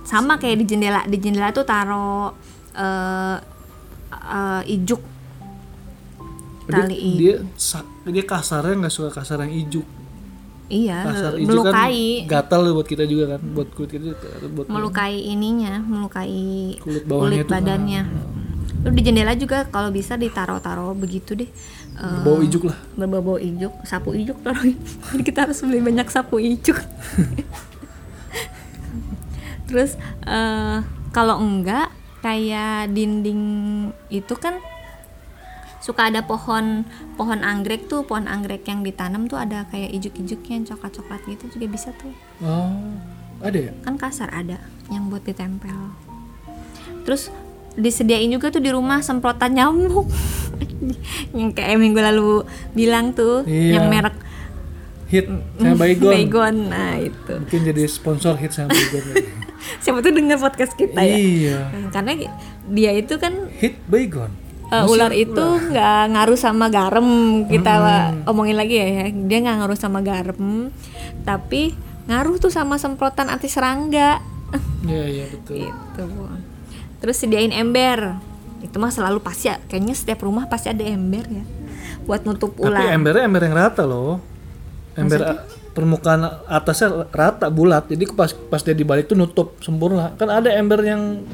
Sama 0.03 0.37
kayak 0.37 0.61
di 0.61 0.65
jendela 0.67 1.01
di 1.03 1.17
jendela 1.17 1.49
tuh 1.49 1.63
taro 1.63 2.35
eh 2.75 3.37
eh, 4.11 4.61
ijuk 4.69 5.01
dia, 6.65 6.73
tali 6.75 6.97
dia 7.15 7.35
sa- 7.55 7.85
dia 8.03 8.23
kasarnya 8.23 8.75
nggak 8.77 8.93
suka 8.93 9.09
kasar 9.11 9.41
yang 9.41 9.53
ijuk. 9.55 9.85
Iya 10.69 11.05
Kasar 11.05 11.33
ijuk 11.37 11.61
melukai 11.61 12.25
kan 12.25 12.41
gatal 12.41 12.73
buat 12.73 12.87
kita 12.89 13.05
juga 13.05 13.37
kan, 13.37 13.41
buat 13.53 13.69
kulit 13.77 13.89
kita 13.93 14.49
buat 14.49 14.67
melukai 14.69 15.21
ininya, 15.21 15.81
melukai 15.85 16.77
Kulit 16.81 17.05
kulit, 17.05 17.45
kan. 17.45 17.61
badannya. 17.61 18.01
Lu 18.85 18.93
di 18.93 19.01
jendela 19.01 19.33
juga 19.33 19.65
kalau 19.69 19.89
bisa 19.89 20.13
ditaro-taro 20.13 20.93
begitu 20.93 21.33
deh. 21.33 21.49
Eh, 21.95 22.19
bau 22.21 22.37
ijuk 22.43 22.69
lah. 22.69 22.77
berbau 22.93 23.41
ijuk, 23.41 23.73
sapu 23.81 24.13
ijuk 24.13 24.37
taruh. 24.45 24.61
Kita 25.25 25.49
harus 25.49 25.57
beli 25.65 25.81
banyak 25.81 26.05
sapu 26.09 26.37
ijuk. 26.37 26.75
Terus 29.69 29.97
eh, 30.25 30.77
kalau 31.09 31.41
enggak 31.41 31.89
kayak 32.21 32.93
dinding 32.93 33.41
itu 34.09 34.33
kan 34.37 34.57
suka 35.77 36.09
ada 36.09 36.21
pohon 36.21 36.83
pohon 37.13 37.39
anggrek 37.39 37.85
tuh 37.85 38.01
pohon 38.01 38.25
anggrek 38.25 38.65
yang 38.65 38.81
ditanam 38.81 39.25
tuh 39.25 39.37
ada 39.37 39.67
kayak 39.69 39.93
ijuk-ijuknya 39.93 40.53
yang 40.55 40.65
coklat-coklat 40.65 41.21
gitu 41.25 41.45
juga 41.51 41.65
bisa 41.69 41.89
tuh 41.95 42.13
Oh, 42.39 42.73
ada 43.39 43.59
ya? 43.59 43.73
kan 43.81 43.95
kasar 43.95 44.29
ada 44.29 44.57
yang 44.87 45.07
buat 45.07 45.21
ditempel 45.21 45.93
terus 47.03 47.29
disediain 47.73 48.29
juga 48.29 48.49
tuh 48.49 48.59
di 48.59 48.71
rumah 48.71 48.99
semprotan 48.99 49.53
nyamuk 49.53 50.07
yang 51.37 51.51
kayak 51.51 51.75
minggu 51.75 51.99
lalu 51.99 52.43
bilang 52.71 53.11
tuh 53.11 53.43
Iya. 53.43 53.77
yang 53.77 53.87
merek 53.87 54.15
Hit 55.05 55.29
sama 55.29 55.77
Baygon. 55.85 56.09
Baygon 56.09 56.55
nah 56.65 56.97
itu 56.97 57.33
Mungkin 57.37 57.61
jadi 57.61 57.83
sponsor 57.85 58.33
hit 58.35 58.51
sama 58.51 58.73
Baygon. 58.73 59.05
siapa 59.85 60.01
tuh 60.01 60.13
dengar 60.13 60.37
podcast 60.37 60.73
kita 60.73 60.97
ya 60.97 61.13
iya. 61.13 61.59
karena 61.89 62.25
dia 62.65 62.91
itu 62.93 63.13
kan 63.17 63.49
Hit 63.53 63.77
Baygon. 63.85 64.33
Eh, 64.71 64.85
ular 64.85 65.11
itu 65.13 65.45
nggak 65.71 66.01
ngaruh 66.15 66.39
sama 66.39 66.71
garam 66.71 67.07
kita 67.49 67.73
omongin 68.29 68.57
lagi 68.57 68.75
ya 68.79 68.87
ya. 68.87 69.05
dia 69.13 69.37
nggak 69.43 69.57
ngaruh 69.65 69.79
sama 69.79 69.99
garam 70.01 70.69
tapi 71.27 71.75
ngaruh 72.05 72.37
tuh 72.37 72.53
sama 72.53 72.77
semprotan 72.77 73.29
anti 73.29 73.49
serangga 73.49 74.21
Iya, 74.85 75.05
iya 75.09 75.25
betul. 75.27 75.67
gitu 75.67 76.05
terus 77.03 77.17
sediain 77.19 77.51
ember 77.51 78.15
itu 78.63 78.75
mah 78.79 78.93
selalu 78.93 79.19
pasti 79.19 79.51
ya 79.51 79.59
kayaknya 79.67 79.97
setiap 79.97 80.23
rumah 80.23 80.47
pasti 80.47 80.71
ada 80.71 80.85
ember 80.85 81.25
ya 81.27 81.43
buat 82.05 82.21
nutup 82.23 82.53
Tapi 82.55 82.69
ular 82.69 82.93
embernya 82.93 83.23
ember 83.25 83.41
yang 83.43 83.55
rata 83.57 83.83
loh. 83.83 84.21
Ember 84.95 85.43
permukaan 85.75 86.23
atasnya 86.47 87.09
rata 87.11 87.51
bulat. 87.51 87.89
Jadi 87.89 88.07
pas 88.13 88.31
pas 88.31 88.61
dia 88.63 88.77
dibalik 88.77 89.09
tuh 89.09 89.17
nutup 89.17 89.57
sempurna. 89.59 90.13
Kan 90.15 90.31
ada 90.31 90.53
ember 90.53 90.79
yang 90.85 91.25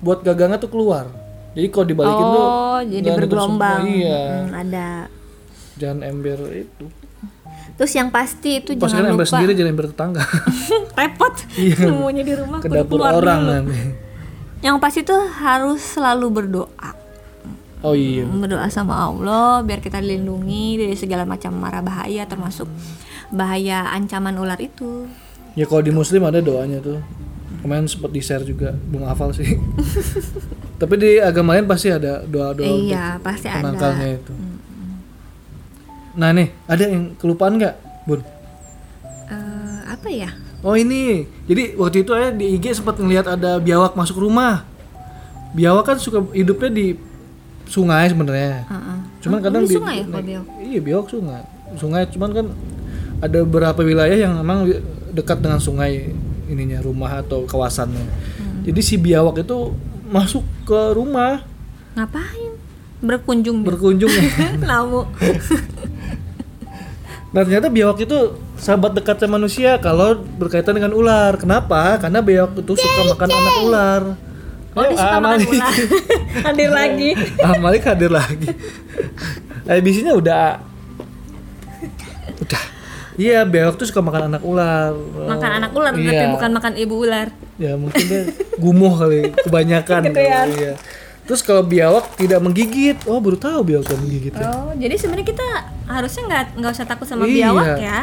buat 0.00 0.24
gagangnya 0.24 0.56
tuh 0.62 0.70
keluar. 0.72 1.10
Jadi 1.54 1.66
kalau 1.70 1.86
dibalikin 1.86 2.26
tuh 2.26 2.44
oh 2.44 2.78
jadi 2.82 3.06
nggak 3.06 3.14
nutup 3.14 3.22
bergelombang 3.30 3.80
semua. 3.86 3.94
Iya. 3.94 4.22
Hmm, 4.26 4.52
ada 4.52 4.86
Jangan 5.74 5.98
ember 6.06 6.38
itu. 6.54 6.84
Terus 7.74 7.92
yang 7.98 8.08
pasti 8.14 8.62
itu 8.62 8.70
Pas 8.78 8.86
kan 8.86 9.02
jangan 9.02 9.10
ember 9.14 9.26
lupa 9.26 9.32
sendiri 9.34 9.52
jadi 9.58 9.70
ember 9.70 9.86
tetangga. 9.90 10.22
repot 10.98 11.34
Iya. 11.58 11.76
semuanya 11.90 12.22
di 12.22 12.34
rumah 12.38 12.58
Ke 12.62 12.68
dapur 12.70 13.00
orang 13.02 13.40
nanti. 13.46 13.78
Yang 14.62 14.76
pasti 14.82 15.00
tuh 15.02 15.22
harus 15.42 15.82
selalu 15.82 16.26
berdoa. 16.30 16.90
Oh 17.84 17.92
iya. 17.92 18.24
Berdoa 18.24 18.66
sama 18.72 18.96
Allah 18.96 19.60
biar 19.60 19.78
kita 19.82 20.00
dilindungi 20.00 20.80
dari 20.80 20.96
segala 20.96 21.28
macam 21.28 21.52
mara 21.52 21.84
bahaya 21.84 22.24
termasuk 22.24 22.66
bahaya 23.28 23.90
ancaman 23.92 24.38
ular 24.38 24.56
itu. 24.56 25.04
Ya 25.54 25.68
kalau 25.70 25.82
di 25.86 25.92
muslim 25.94 26.24
ada 26.26 26.42
doanya 26.42 26.82
tuh. 26.82 26.98
Kemarin 27.64 27.88
sempat 27.88 28.12
di 28.12 28.20
share 28.20 28.44
juga, 28.44 28.76
belum 28.76 29.08
hafal 29.08 29.32
sih. 29.32 29.56
Tapi 30.80 30.94
di 31.00 31.10
agama 31.16 31.56
lain 31.56 31.64
pasti 31.64 31.88
ada 31.88 32.20
doa-doa 32.20 32.60
untuk 32.68 32.92
iya, 32.92 33.16
pasti 33.24 33.48
ada. 33.48 33.64
penangkalnya 33.64 34.08
itu. 34.20 34.32
Nah 36.12 36.28
nih, 36.36 36.52
ada 36.68 36.82
yang 36.84 37.16
kelupaan 37.16 37.56
nggak, 37.56 37.74
Bun? 38.04 38.20
Eh, 38.20 39.78
apa 39.88 40.08
ya? 40.12 40.28
Oh 40.60 40.76
ini, 40.76 41.24
jadi 41.48 41.72
waktu 41.76 42.04
itu 42.04 42.12
ya 42.12 42.28
di 42.36 42.56
IG 42.56 42.84
sempat 42.84 43.00
ngelihat 43.00 43.32
ada 43.32 43.56
biawak 43.56 43.96
masuk 43.96 44.20
rumah. 44.20 44.68
Biawak 45.56 45.88
kan 45.88 45.96
suka 45.96 46.20
hidupnya 46.36 46.68
di 46.68 46.86
sungai 47.64 48.12
sebenarnya. 48.12 48.68
Heeh. 48.68 48.98
Cuman 49.24 49.38
Oh, 49.40 49.44
kadang 49.44 49.64
di 49.64 49.72
sungai 49.72 50.04
ya, 50.04 50.20
biawak? 50.20 50.46
Iya 50.60 50.80
biawak 50.84 51.06
sungai. 51.08 51.42
Sungai 51.80 52.02
cuman 52.12 52.30
kan 52.32 52.46
ada 53.24 53.40
beberapa 53.40 53.80
wilayah 53.80 54.20
yang 54.20 54.36
memang 54.36 54.68
dekat 55.16 55.40
dengan 55.40 55.56
sungai 55.56 56.12
ininya 56.48 56.80
rumah 56.84 57.20
atau 57.24 57.44
kawasannya. 57.48 58.04
Hmm. 58.04 58.62
Jadi 58.64 58.80
si 58.80 58.94
biawak 58.96 59.44
itu 59.44 59.72
masuk 60.08 60.44
ke 60.68 60.80
rumah 60.94 61.42
Ngapain? 61.94 62.52
Berkunjung 63.04 63.62
berkunjung. 63.62 64.10
Namu. 64.70 65.06
nah 67.34 67.42
ternyata 67.42 67.66
biawak 67.70 67.98
itu 68.06 68.38
sahabat 68.58 68.94
dekat 68.94 69.18
sama 69.18 69.38
manusia 69.38 69.78
kalau 69.78 70.18
berkaitan 70.38 70.74
dengan 70.74 70.90
ular. 70.94 71.38
Kenapa? 71.38 71.98
Karena 72.02 72.18
biawak 72.18 72.58
itu 72.58 72.74
suka 72.74 73.14
makan 73.14 73.28
anak 73.30 73.56
ular. 73.62 74.02
Oh, 74.74 74.82
dia 74.82 74.96
suka 74.98 75.18
makan 75.22 75.40
ular. 75.46 75.74
Hadir 76.50 76.70
lagi. 76.74 77.10
ah, 77.42 77.54
Malik 77.62 77.82
hadir 77.86 78.10
lagi. 78.10 78.50
Udah 79.64 80.14
udah. 80.18 80.73
Iya, 83.14 83.44
biawak 83.44 83.74
tuh 83.74 83.86
suka 83.86 84.00
makan 84.00 84.26
anak 84.28 84.42
ular. 84.42 84.90
Makan 85.28 85.50
anak 85.54 85.70
ular 85.70 85.92
tapi 85.92 86.02
Iya. 86.04 86.30
bukan 86.30 86.50
makan 86.50 86.72
ibu 86.74 86.94
ular. 86.98 87.28
Ya 87.56 87.72
mungkin 87.74 88.02
dia 88.02 88.22
gumuh 88.56 88.90
kali, 88.92 89.30
kebanyakan. 89.46 90.00
Kegedean. 90.04 90.46
Iya. 90.50 90.72
Terus 91.24 91.40
kalau 91.40 91.62
biawak 91.62 92.14
tidak 92.14 92.36
menggigit, 92.38 93.00
oh 93.04 93.16
baru 93.16 93.38
tahu 93.38 93.60
biawak 93.64 93.86
tidak 93.86 94.00
menggigit 94.00 94.32
ya. 94.34 94.44
Oh, 94.46 94.74
jadi 94.74 94.94
sebenarnya 94.94 95.26
kita 95.26 95.48
harusnya 95.86 96.22
nggak 96.26 96.44
nggak 96.54 96.72
usah 96.72 96.84
takut 96.84 97.06
sama 97.06 97.24
Iya. 97.24 97.48
biawak 97.48 97.68
ya. 97.78 97.98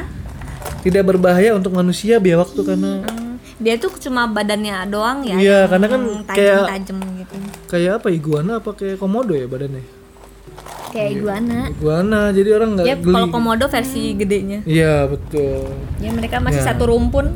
Tidak 0.81 1.03
berbahaya 1.03 1.53
untuk 1.53 1.71
manusia 1.71 2.17
biawak 2.17 2.49
tuh 2.49 2.63
karena 2.63 3.03
Hmm, 3.03 3.37
dia 3.57 3.77
tuh 3.77 3.93
cuma 3.99 4.25
badannya 4.25 4.73
doang 4.87 5.21
ya. 5.21 5.37
Iya, 5.37 5.59
karena 5.67 5.85
kan 5.87 6.01
kayak- 6.25 6.65
tajam-tajam 6.65 6.97
gitu. 7.19 7.35
kayak 7.67 7.91
apa 7.99 8.07
iguana 8.09 8.57
apa 8.57 8.71
kayak 8.71 8.97
komodo 8.97 9.31
ya 9.31 9.45
badannya? 9.45 9.83
Kayak 10.91 11.09
iguana. 11.15 11.59
Iguana, 11.71 12.21
jadi 12.29 12.49
orang 12.51 12.69
nggak 12.75 12.85
Ya 12.85 12.95
geli. 12.95 13.13
kalau 13.13 13.27
komodo 13.29 13.65
versi 13.65 14.11
gedenya. 14.13 14.59
Iya 14.63 15.07
betul. 15.07 15.71
Ya 15.97 16.11
mereka 16.11 16.37
masih 16.37 16.59
Ya. 16.59 16.67
satu 16.67 16.83
rumpun. 16.85 17.31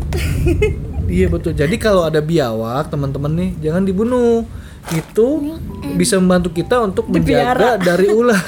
Iya 1.06 1.30
betul. 1.30 1.54
Jadi 1.54 1.78
kalau 1.78 2.02
ada 2.02 2.18
biawak, 2.18 2.90
teman-teman 2.90 3.30
nih, 3.30 3.50
jangan 3.62 3.86
dibunuh. 3.86 4.42
Itu 4.90 5.54
bisa 5.94 6.18
membantu 6.18 6.50
kita 6.52 6.82
untuk 6.82 7.06
menjaga 7.06 7.78
dari 7.78 8.10
ular. 8.10 8.42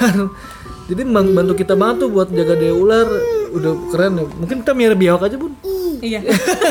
Jadi 0.90 1.02
membantu 1.04 1.54
kita 1.54 1.78
banget 1.78 2.02
tuh 2.02 2.10
buat 2.10 2.26
jaga 2.28 2.58
dari 2.58 2.74
ular. 2.74 3.06
Udah 3.54 3.72
keren 3.94 4.18
ya. 4.18 4.26
Mungkin 4.34 4.66
kita 4.66 4.74
miara 4.74 4.98
biawak 4.98 5.30
aja, 5.30 5.38
Bun. 5.38 5.54
iya. 6.02 6.18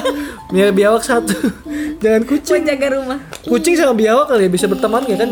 Miara 0.51 0.71
biawak 0.71 1.03
satu. 1.03 1.31
jangan 2.03 2.21
kucing. 2.23 2.67
Menjaga 2.67 2.87
rumah. 2.91 3.19
Kucing 3.43 3.75
sama 3.75 3.95
biawak 3.95 4.27
kali 4.27 4.43
ya 4.43 4.51
bisa 4.51 4.67
berteman 4.67 5.07
ya 5.07 5.15
kan? 5.15 5.29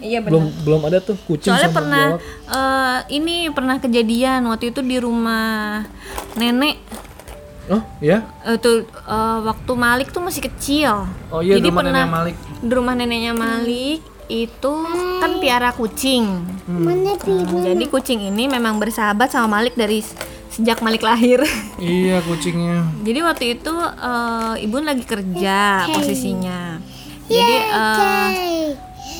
Iya 0.00 0.18
benar. 0.18 0.30
belum 0.30 0.44
belum 0.62 0.80
ada 0.84 0.98
tuh 1.00 1.16
kucing 1.20 1.48
Soalnya 1.48 1.66
sama 1.66 1.76
pernah 1.76 2.04
biawak. 2.08 2.22
eh, 2.50 2.98
ini 3.12 3.36
pernah 3.48 3.76
kejadian 3.76 4.40
waktu 4.44 4.64
itu 4.68 4.80
di 4.80 4.96
rumah 4.96 5.82
nenek 6.34 6.76
Oh, 7.68 7.84
ya. 7.98 8.24
Eh, 8.42 8.56
tuh 8.56 8.80
eh, 8.88 9.38
waktu 9.42 9.72
Malik 9.74 10.08
tuh 10.08 10.18
masih 10.18 10.40
kecil. 10.42 11.04
Oh 11.28 11.38
iya, 11.38 11.54
Jadi 11.54 11.62
di 11.62 11.68
rumah 11.68 11.84
pernah 11.84 12.00
nenek 12.00 12.08
Malik. 12.10 12.36
di 12.58 12.72
rumah 12.72 12.94
neneknya 12.94 13.32
Malik 13.34 14.00
itu 14.26 14.72
kan 15.20 15.36
piara 15.36 15.70
kucing. 15.70 16.48
Mana 16.64 17.12
Hmm, 17.18 17.44
jadi 17.62 17.84
kucing 17.86 18.24
ini 18.24 18.44
memang 18.46 18.76
bersahabat 18.76 19.28
sama 19.28 19.52
Malik 19.54 19.72
dari 19.74 20.00
sejak 20.48 20.80
Malik 20.80 21.00
lahir. 21.02 21.44
Iya, 21.78 22.18
kucingnya. 22.22 22.88
jadi 23.00 23.20
waktu 23.22 23.44
itu 23.54 23.74
eh, 23.76 24.54
ibu 24.58 24.76
lagi 24.80 25.04
kerja 25.04 25.58
posisinya. 25.90 26.80
Jadi 27.26 27.56
eh, 27.68 28.28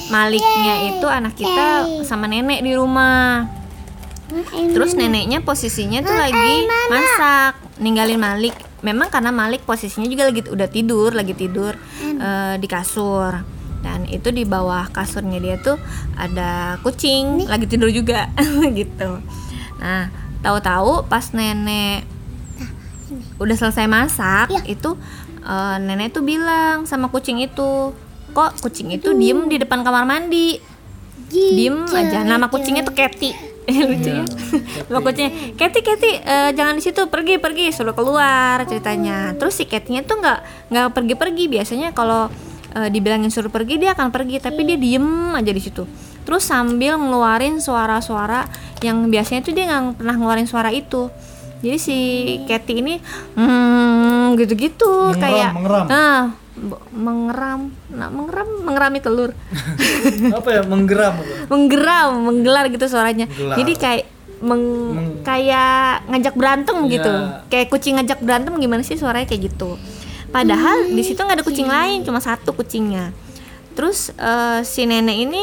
Maliknya 0.09 0.75
itu 0.97 1.07
anak 1.07 1.35
kita 1.37 1.85
sama 2.05 2.25
nenek 2.29 2.65
di 2.65 2.73
rumah. 2.73 3.45
Terus 4.53 4.93
neneknya 4.93 5.41
posisinya 5.41 6.05
tuh 6.05 6.13
lagi 6.13 6.69
masak, 6.93 7.53
ninggalin 7.81 8.21
Malik. 8.21 8.57
Memang 8.85 9.09
karena 9.09 9.33
Malik 9.33 9.65
posisinya 9.65 10.07
juga 10.09 10.29
lagi 10.29 10.45
udah 10.45 10.69
tidur, 10.69 11.11
lagi 11.17 11.33
tidur 11.33 11.77
eh, 12.01 12.55
di 12.61 12.69
kasur. 12.69 13.33
Dan 13.79 14.11
itu 14.11 14.35
di 14.35 14.43
bawah 14.43 14.91
kasurnya 14.91 15.39
dia 15.39 15.57
tuh 15.63 15.79
ada 16.19 16.77
kucing 16.83 17.47
lagi 17.47 17.65
tidur 17.65 17.89
juga 17.89 18.29
gitu. 18.79 19.23
Nah, 19.81 20.13
tahu-tahu 20.45 21.09
pas 21.09 21.25
nenek 21.33 22.05
udah 23.41 23.57
selesai 23.57 23.89
masak 23.89 24.53
itu 24.69 24.93
eh, 25.41 25.77
nenek 25.81 26.13
tuh 26.13 26.25
bilang 26.25 26.85
sama 26.85 27.09
kucing 27.09 27.41
itu, 27.41 27.97
kok 28.39 28.63
kucing 28.63 28.95
itu 28.95 29.11
diem 29.19 29.51
di 29.51 29.59
depan 29.59 29.83
kamar 29.83 30.07
mandi. 30.07 30.63
Diem 31.29 31.91
aja. 31.91 32.23
Nama 32.23 32.47
kucingnya 32.47 32.87
tuh 32.87 32.95
Cathy. 32.95 33.35
Lucu 33.91 34.09
ya. 34.09 34.25
Nama 34.87 35.01
kucingnya 35.03 35.33
Cathy 35.59 35.81
Cathy 35.83 36.13
eh, 36.23 36.51
jangan 36.55 36.79
di 36.79 36.83
situ. 36.87 37.03
Pergi 37.11 37.43
pergi. 37.43 37.75
Suruh 37.75 37.99
keluar 37.99 38.63
ceritanya. 38.71 39.35
Terus 39.35 39.59
si 39.59 39.67
Cathy-nya 39.67 40.07
tuh 40.07 40.23
nggak 40.23 40.71
nggak 40.71 40.87
pergi 40.95 41.15
pergi 41.19 41.45
biasanya 41.51 41.91
kalau 41.91 42.31
eh, 42.79 42.89
dibilangin 42.89 43.29
suruh 43.35 43.51
pergi 43.51 43.83
dia 43.83 43.99
akan 43.99 44.15
pergi. 44.15 44.39
Tapi 44.39 44.63
dia 44.63 44.79
diem 44.79 45.35
aja 45.35 45.51
di 45.51 45.61
situ. 45.61 45.83
Terus 46.23 46.47
sambil 46.47 46.95
ngeluarin 46.95 47.59
suara-suara 47.59 48.47
yang 48.87 49.11
biasanya 49.11 49.43
tuh 49.43 49.53
dia 49.53 49.67
nggak 49.67 49.99
pernah 49.99 50.15
ngeluarin 50.15 50.47
suara 50.47 50.71
itu. 50.71 51.11
Jadi 51.59 51.79
si 51.83 51.99
Cathy 52.47 52.79
ini 52.79 53.03
hmm 53.35 54.39
gitu-gitu. 54.39 55.13
Mengeram, 55.13 55.21
kayak 55.21 55.51
mengeram. 55.59 55.85
nah 55.91 56.19
mengeram. 56.91 57.61
Nah 57.89 58.09
mengeram 58.09 58.49
mengerami 58.63 58.99
telur. 58.99 59.31
Apa 60.39 60.49
ya? 60.51 60.63
Menggeram 60.63 61.15
menggeram 61.47 62.11
menggelar 62.23 62.65
gitu 62.67 62.85
suaranya. 62.85 63.27
Menggelar. 63.27 63.57
jadi 63.57 63.73
kayak 63.75 64.05
meng- 64.39 64.93
Meng- 64.93 65.17
kayak 65.23 66.07
ngajak 66.07 66.35
berantem 66.35 66.77
Iya. 66.81 66.91
gitu. 66.93 67.13
Kayak 67.49 67.67
kucing 67.69 67.95
ngajak 67.97 68.19
berantem 68.21 68.55
gimana 68.55 68.83
sih 68.83 68.95
suaranya 68.95 69.27
kayak 69.27 69.43
gitu. 69.49 69.75
Padahal 70.29 70.87
di 70.87 71.03
situ 71.03 71.17
nggak 71.17 71.39
ada 71.39 71.47
kucing. 71.47 71.67
lain 71.67 72.03
cuma 72.03 72.19
satu 72.19 72.53
kucingnya. 72.53 73.11
Terus 73.73 74.11
eh, 74.11 74.61
si 74.63 74.85
nenek 74.85 75.19
ini 75.21 75.43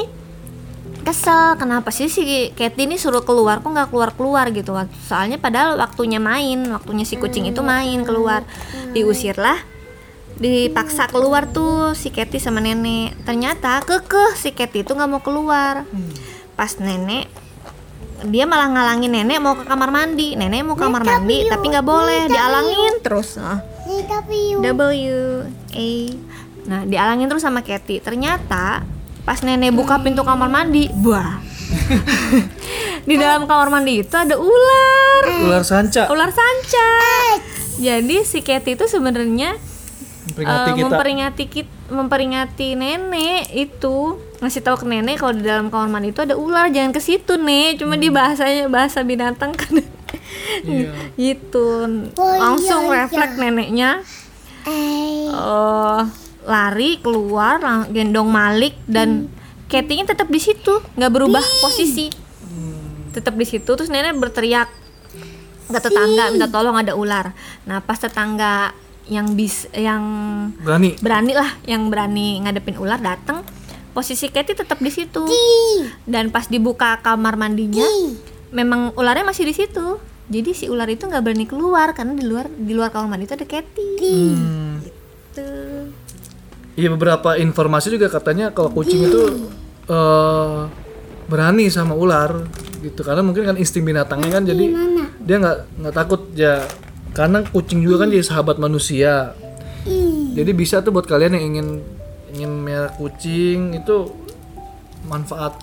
kesel 1.01 1.53
kenapa 1.55 1.89
sih 1.89 2.05
si 2.05 2.21
Cathy 2.51 2.85
ini 2.85 2.95
suruh 2.95 3.21
keluar? 3.21 3.59
Kok 3.59 3.67
nggak 3.67 3.89
keluar 3.89 4.09
keluar 4.11 4.45
gitu? 4.49 4.73
Soalnya 5.03 5.37
padahal 5.37 5.75
waktunya 5.75 6.17
main 6.17 6.65
waktunya 6.67 7.03
si 7.03 7.15
kucing 7.15 7.45
itu 7.45 7.61
main 7.61 8.01
keluar. 8.01 8.41
Diusirlah 8.91 9.57
dipaksa 10.35 11.07
keluar 11.07 11.47
tuh 11.47 11.95
si 11.95 12.11
Cathy 12.11 12.43
sama 12.43 12.59
nenek 12.59 13.15
ternyata 13.23 13.79
kekeh 13.87 14.35
si 14.35 14.51
Cathy 14.51 14.83
itu 14.83 14.91
nggak 14.91 15.09
mau 15.09 15.21
keluar. 15.23 15.87
Pas 16.59 16.71
nenek 16.79 17.31
dia 18.25 18.47
malah 18.47 18.71
ngalangin 18.71 19.11
nenek 19.11 19.39
mau 19.39 19.55
ke 19.55 19.63
kamar 19.63 19.91
mandi. 19.91 20.35
Nenek 20.35 20.67
mau 20.67 20.75
ke 20.75 20.83
kamar 20.83 21.03
mandi 21.07 21.47
tapi 21.47 21.65
nggak 21.71 21.87
boleh 21.87 22.27
dialangin 22.27 22.93
terus. 22.99 23.39
Ah. 23.39 23.63
Nih 23.87 24.03
tapi 24.07 24.59
W 24.59 24.81
A. 25.71 25.91
Nah 26.67 26.81
dialangin 26.83 27.31
terus 27.31 27.43
sama 27.43 27.63
Cathy 27.63 28.03
ternyata 28.03 28.83
pas 29.23 29.39
nenek 29.41 29.73
buka 29.73 29.97
pintu 30.05 30.21
kamar 30.21 30.53
mandi 30.53 30.85
wah 31.01 31.41
di 33.09 33.15
dalam 33.17 33.49
kamar 33.49 33.73
mandi 33.73 34.03
itu 34.03 34.15
ada 34.15 34.37
ular. 34.37 35.23
Ular 35.49 35.63
sanca. 35.65 36.11
ular 36.11 36.29
sanca. 36.29 36.89
Jadi 37.79 38.23
si 38.23 38.39
Cathy 38.45 38.77
itu 38.77 38.85
sebenarnya 38.87 39.57
Memperingati 40.35 40.69
eh, 40.69 40.75
kita. 40.75 40.83
memperingati 40.83 41.43
kit- 41.47 41.79
memperingati 41.87 42.67
nenek 42.75 43.43
itu. 43.55 44.19
Ngasih 44.43 44.61
tahu 44.61 44.83
ke 44.83 44.85
nenek 44.85 45.15
kalau 45.23 45.33
di 45.33 45.47
dalam 45.47 45.71
kamar 45.71 45.87
mandi 45.87 46.11
itu 46.11 46.21
ada 46.21 46.35
ular. 46.35 46.67
Jangan 46.67 46.91
ke 46.91 46.99
situ 46.99 47.39
nek. 47.39 47.79
Cuma 47.79 47.95
di 47.95 48.11
bahasanya 48.11 48.67
bahasa 48.67 49.01
binatang 49.01 49.55
kan. 49.55 49.81
Iya. 50.63 50.91
gitu. 51.19 51.85
Oh, 52.15 52.31
iya, 52.33 52.39
langsung 52.39 52.87
iya. 52.87 53.07
refleks 53.07 53.35
neneknya. 53.35 53.89
Eh. 54.63 55.27
Eh 55.27 56.01
lari 56.45 57.01
keluar 57.01 57.57
gendong 57.89 58.29
Malik 58.29 58.77
dan 58.85 59.27
Cathy-nya 59.65 60.05
tetap 60.05 60.29
di 60.29 60.37
situ. 60.37 60.77
Nggak 60.93 61.11
berubah 61.11 61.41
posisi. 61.65 62.13
Tetap 63.11 63.33
di 63.33 63.45
situ. 63.49 63.65
Terus 63.65 63.89
nenek 63.89 64.13
berteriak 64.21 64.69
ke 65.65 65.79
tetangga 65.81 66.29
minta 66.29 66.45
tolong 66.45 66.77
ada 66.77 66.93
ular. 66.93 67.33
Nah 67.65 67.81
pas 67.81 67.97
tetangga 67.97 68.77
yang 69.05 69.37
bis 69.37 69.69
yang 69.71 70.03
Berani. 70.61 70.97
berani 70.97 71.33
lah 71.37 71.49
yang 71.69 71.93
berani 71.93 72.41
ngadepin 72.41 72.77
ular 72.81 72.97
datang 72.97 73.45
posisi 73.93 74.27
Katy 74.27 74.59
tetap 74.59 74.81
di 74.83 74.91
situ. 74.91 75.23
Dan 76.03 76.27
pas 76.27 76.51
dibuka 76.51 76.99
kamar 76.99 77.39
mandinya 77.39 77.85
memang 78.51 78.91
ularnya 78.99 79.23
masih 79.23 79.47
di 79.47 79.55
situ. 79.55 79.97
Jadi 80.25 80.57
si 80.57 80.65
ular 80.67 80.89
itu 80.89 81.05
nggak 81.05 81.21
berani 81.21 81.45
keluar 81.45 81.93
karena 81.93 82.17
di 82.17 82.25
luar 82.25 82.49
di 82.49 82.73
luar 82.73 82.89
kamar 82.89 83.07
mandi 83.13 83.29
itu 83.29 83.35
ada 83.37 83.47
Katy 83.47 83.89
Hmm. 84.35 84.83
Tuh. 85.31 85.85
Iya 86.75 86.91
beberapa 86.91 87.39
informasi 87.39 87.93
juga 87.93 88.11
katanya 88.11 88.51
kalau 88.51 88.67
kucing 88.73 89.05
itu 89.05 89.47
eh, 89.85 90.59
berani 91.29 91.69
sama 91.71 91.95
ular 91.95 92.51
gitu. 92.81 92.99
Karena 93.05 93.21
mungkin 93.23 93.47
kan 93.47 93.55
insting 93.55 93.85
binatangnya 93.85 94.31
kan 94.33 94.43
jadi 94.43 94.65
dia 95.23 95.35
nggak 95.39 95.57
nggak 95.79 95.95
takut 95.95 96.21
ya 96.35 96.65
karena 97.15 97.47
kucing 97.47 97.79
juga 97.79 98.03
kan 98.03 98.11
jadi 98.11 98.25
sahabat 98.27 98.59
manusia. 98.59 99.31
Jadi 100.35 100.51
bisa 100.51 100.83
tuh 100.83 100.91
buat 100.91 101.07
kalian 101.07 101.39
yang 101.39 101.45
ingin 101.55 101.67
ingin 102.35 102.51
merah 102.51 102.91
kucing 102.91 103.71
itu 103.79 104.11
manfaat 105.07 105.55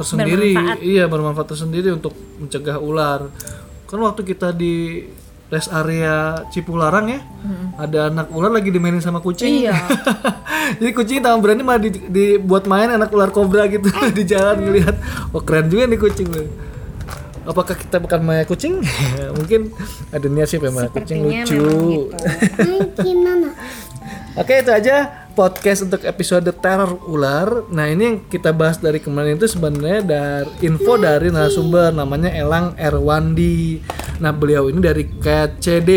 tersendiri. 0.00 0.56
Bermanfaat. 0.56 0.78
iya 0.80 1.04
bermanfaat 1.04 1.48
tersendiri 1.52 1.92
untuk 1.92 2.16
mencegah 2.40 2.80
ular. 2.80 3.28
Kan 3.84 4.00
waktu 4.00 4.24
kita 4.24 4.56
di 4.56 5.04
rest 5.48 5.72
area 5.72 6.44
Cipularang 6.52 7.08
ya 7.08 7.20
ada 7.80 8.12
anak 8.12 8.28
ular 8.32 8.52
lagi 8.52 8.72
dimainin 8.72 9.04
sama 9.04 9.20
kucing. 9.20 9.68
Iya. 9.68 9.76
jadi 10.80 10.90
kucing 10.96 11.20
tangan 11.20 11.40
berani 11.44 11.62
malah 11.64 11.84
di- 11.84 12.08
dibuat 12.08 12.64
main 12.64 12.88
anak 12.88 13.12
ular 13.12 13.28
kobra 13.28 13.68
gitu. 13.68 13.92
Di 14.16 14.24
jalan 14.24 14.64
ngelihat 14.64 14.96
oh 15.36 15.42
keren 15.44 15.68
juga 15.68 15.84
nih 15.84 16.00
kucing 16.00 16.28
apakah 17.48 17.72
kita 17.72 17.96
bukan 17.96 18.20
maya 18.20 18.44
kucing 18.44 18.84
mungkin 19.40 19.72
ada 20.12 20.26
niat 20.28 20.52
sih 20.52 20.60
pemain 20.60 20.92
kucing 20.92 21.24
lucu 21.24 21.64
gitu. 22.04 23.10
Oke 24.38 24.62
itu 24.62 24.70
aja 24.70 25.26
podcast 25.34 25.86
untuk 25.86 26.06
episode 26.06 26.46
teror 26.62 26.98
ular. 27.10 27.66
Nah 27.74 27.90
ini 27.90 28.02
yang 28.06 28.16
kita 28.30 28.54
bahas 28.54 28.78
dari 28.78 29.02
kemarin 29.02 29.34
itu 29.34 29.50
sebenarnya 29.50 30.02
dari 30.02 30.50
info 30.62 30.94
dari 30.94 31.34
narasumber 31.34 31.90
namanya 31.90 32.30
Elang 32.30 32.78
Erwandi. 32.78 33.82
Nah 34.22 34.30
beliau 34.30 34.70
ini 34.70 34.78
dari 34.78 35.10
KCD 35.10 35.90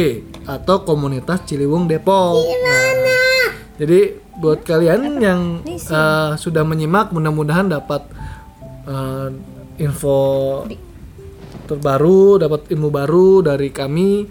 atau 0.45 0.81
Komunitas 0.81 1.45
Ciliwung 1.45 1.85
Depok. 1.85 2.41
Nah, 2.41 2.81
jadi 3.77 4.13
buat 4.41 4.65
kalian 4.65 5.21
yang 5.21 5.61
eh, 5.69 6.31
sudah 6.37 6.65
menyimak 6.65 7.13
mudah-mudahan 7.13 7.69
dapat 7.69 8.05
eh, 8.89 9.29
info 9.81 10.17
terbaru, 11.71 12.38
dapat 12.38 12.67
ilmu 12.67 12.89
baru 12.89 13.41
dari 13.41 13.71
kami. 13.71 14.27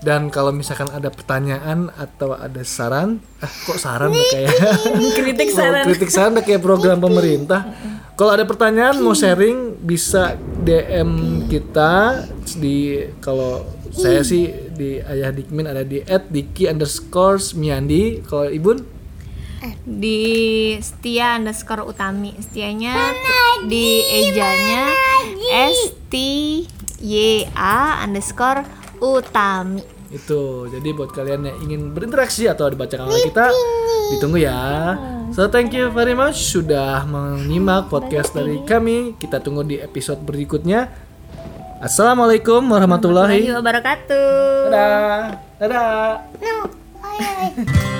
Dan 0.00 0.32
kalau 0.32 0.48
misalkan 0.48 0.88
ada 0.88 1.12
pertanyaan 1.12 1.92
atau 1.92 2.32
ada 2.32 2.64
saran, 2.64 3.20
ah 3.38 3.52
kok 3.68 3.76
saran 3.76 4.08
udah 4.08 4.28
kayak 4.32 4.54
kritik 5.20 5.52
Oh, 5.52 5.56
saran. 5.60 5.84
kritik 5.84 6.08
saran 6.08 6.32
kayak 6.40 6.64
program 6.64 6.96
pemerintah. 6.98 7.68
Kalau 8.16 8.32
ada 8.32 8.48
pertanyaan 8.48 8.96
mau 8.96 9.12
sharing 9.12 9.76
bisa 9.76 10.40
DM 10.60 11.44
kita 11.48 12.24
di 12.56 12.96
kalau 13.20 13.60
saya 13.92 14.24
sih 14.24 14.48
di 14.72 15.00
ayah 15.00 15.32
Dikmin 15.32 15.68
ada 15.68 15.84
di 15.84 16.00
@diki 16.00 16.64
underscore 16.64 17.36
miandi. 17.56 18.24
Kalau 18.24 18.48
ibun? 18.48 18.80
Di 19.84 20.20
setia 20.80 21.36
underscore 21.36 21.84
utami. 21.84 22.32
Setianya 22.36 22.96
di 23.64 24.00
ejanya 24.00 24.88
s 25.52 25.92
t 26.08 26.14
y 27.00 27.48
a 27.56 28.04
underscore 28.04 28.62
utami. 29.00 29.82
Itu 30.12 30.68
jadi 30.68 30.88
buat 30.92 31.10
kalian 31.10 31.48
yang 31.48 31.58
ingin 31.64 31.80
berinteraksi 31.96 32.46
atau 32.46 32.68
dibacakan 32.68 33.08
oleh 33.08 33.24
kita 33.26 33.50
ditunggu 34.14 34.38
ya. 34.42 34.60
So 35.30 35.46
thank 35.46 35.70
you 35.70 35.88
very 35.94 36.12
much 36.18 36.36
sudah 36.50 37.06
menyimak 37.06 37.88
podcast 37.88 38.34
dari 38.34 38.60
kami. 38.66 39.14
Kita 39.16 39.38
tunggu 39.38 39.62
di 39.62 39.78
episode 39.78 40.20
berikutnya. 40.26 40.90
Assalamualaikum 41.80 42.60
warahmatullahi 42.60 43.48
warahmatullahi 43.48 43.56
wabarakatuh. 43.56 44.28
Dadah. 44.68 45.22
Dadah. 45.56 46.12
No. 46.44 47.99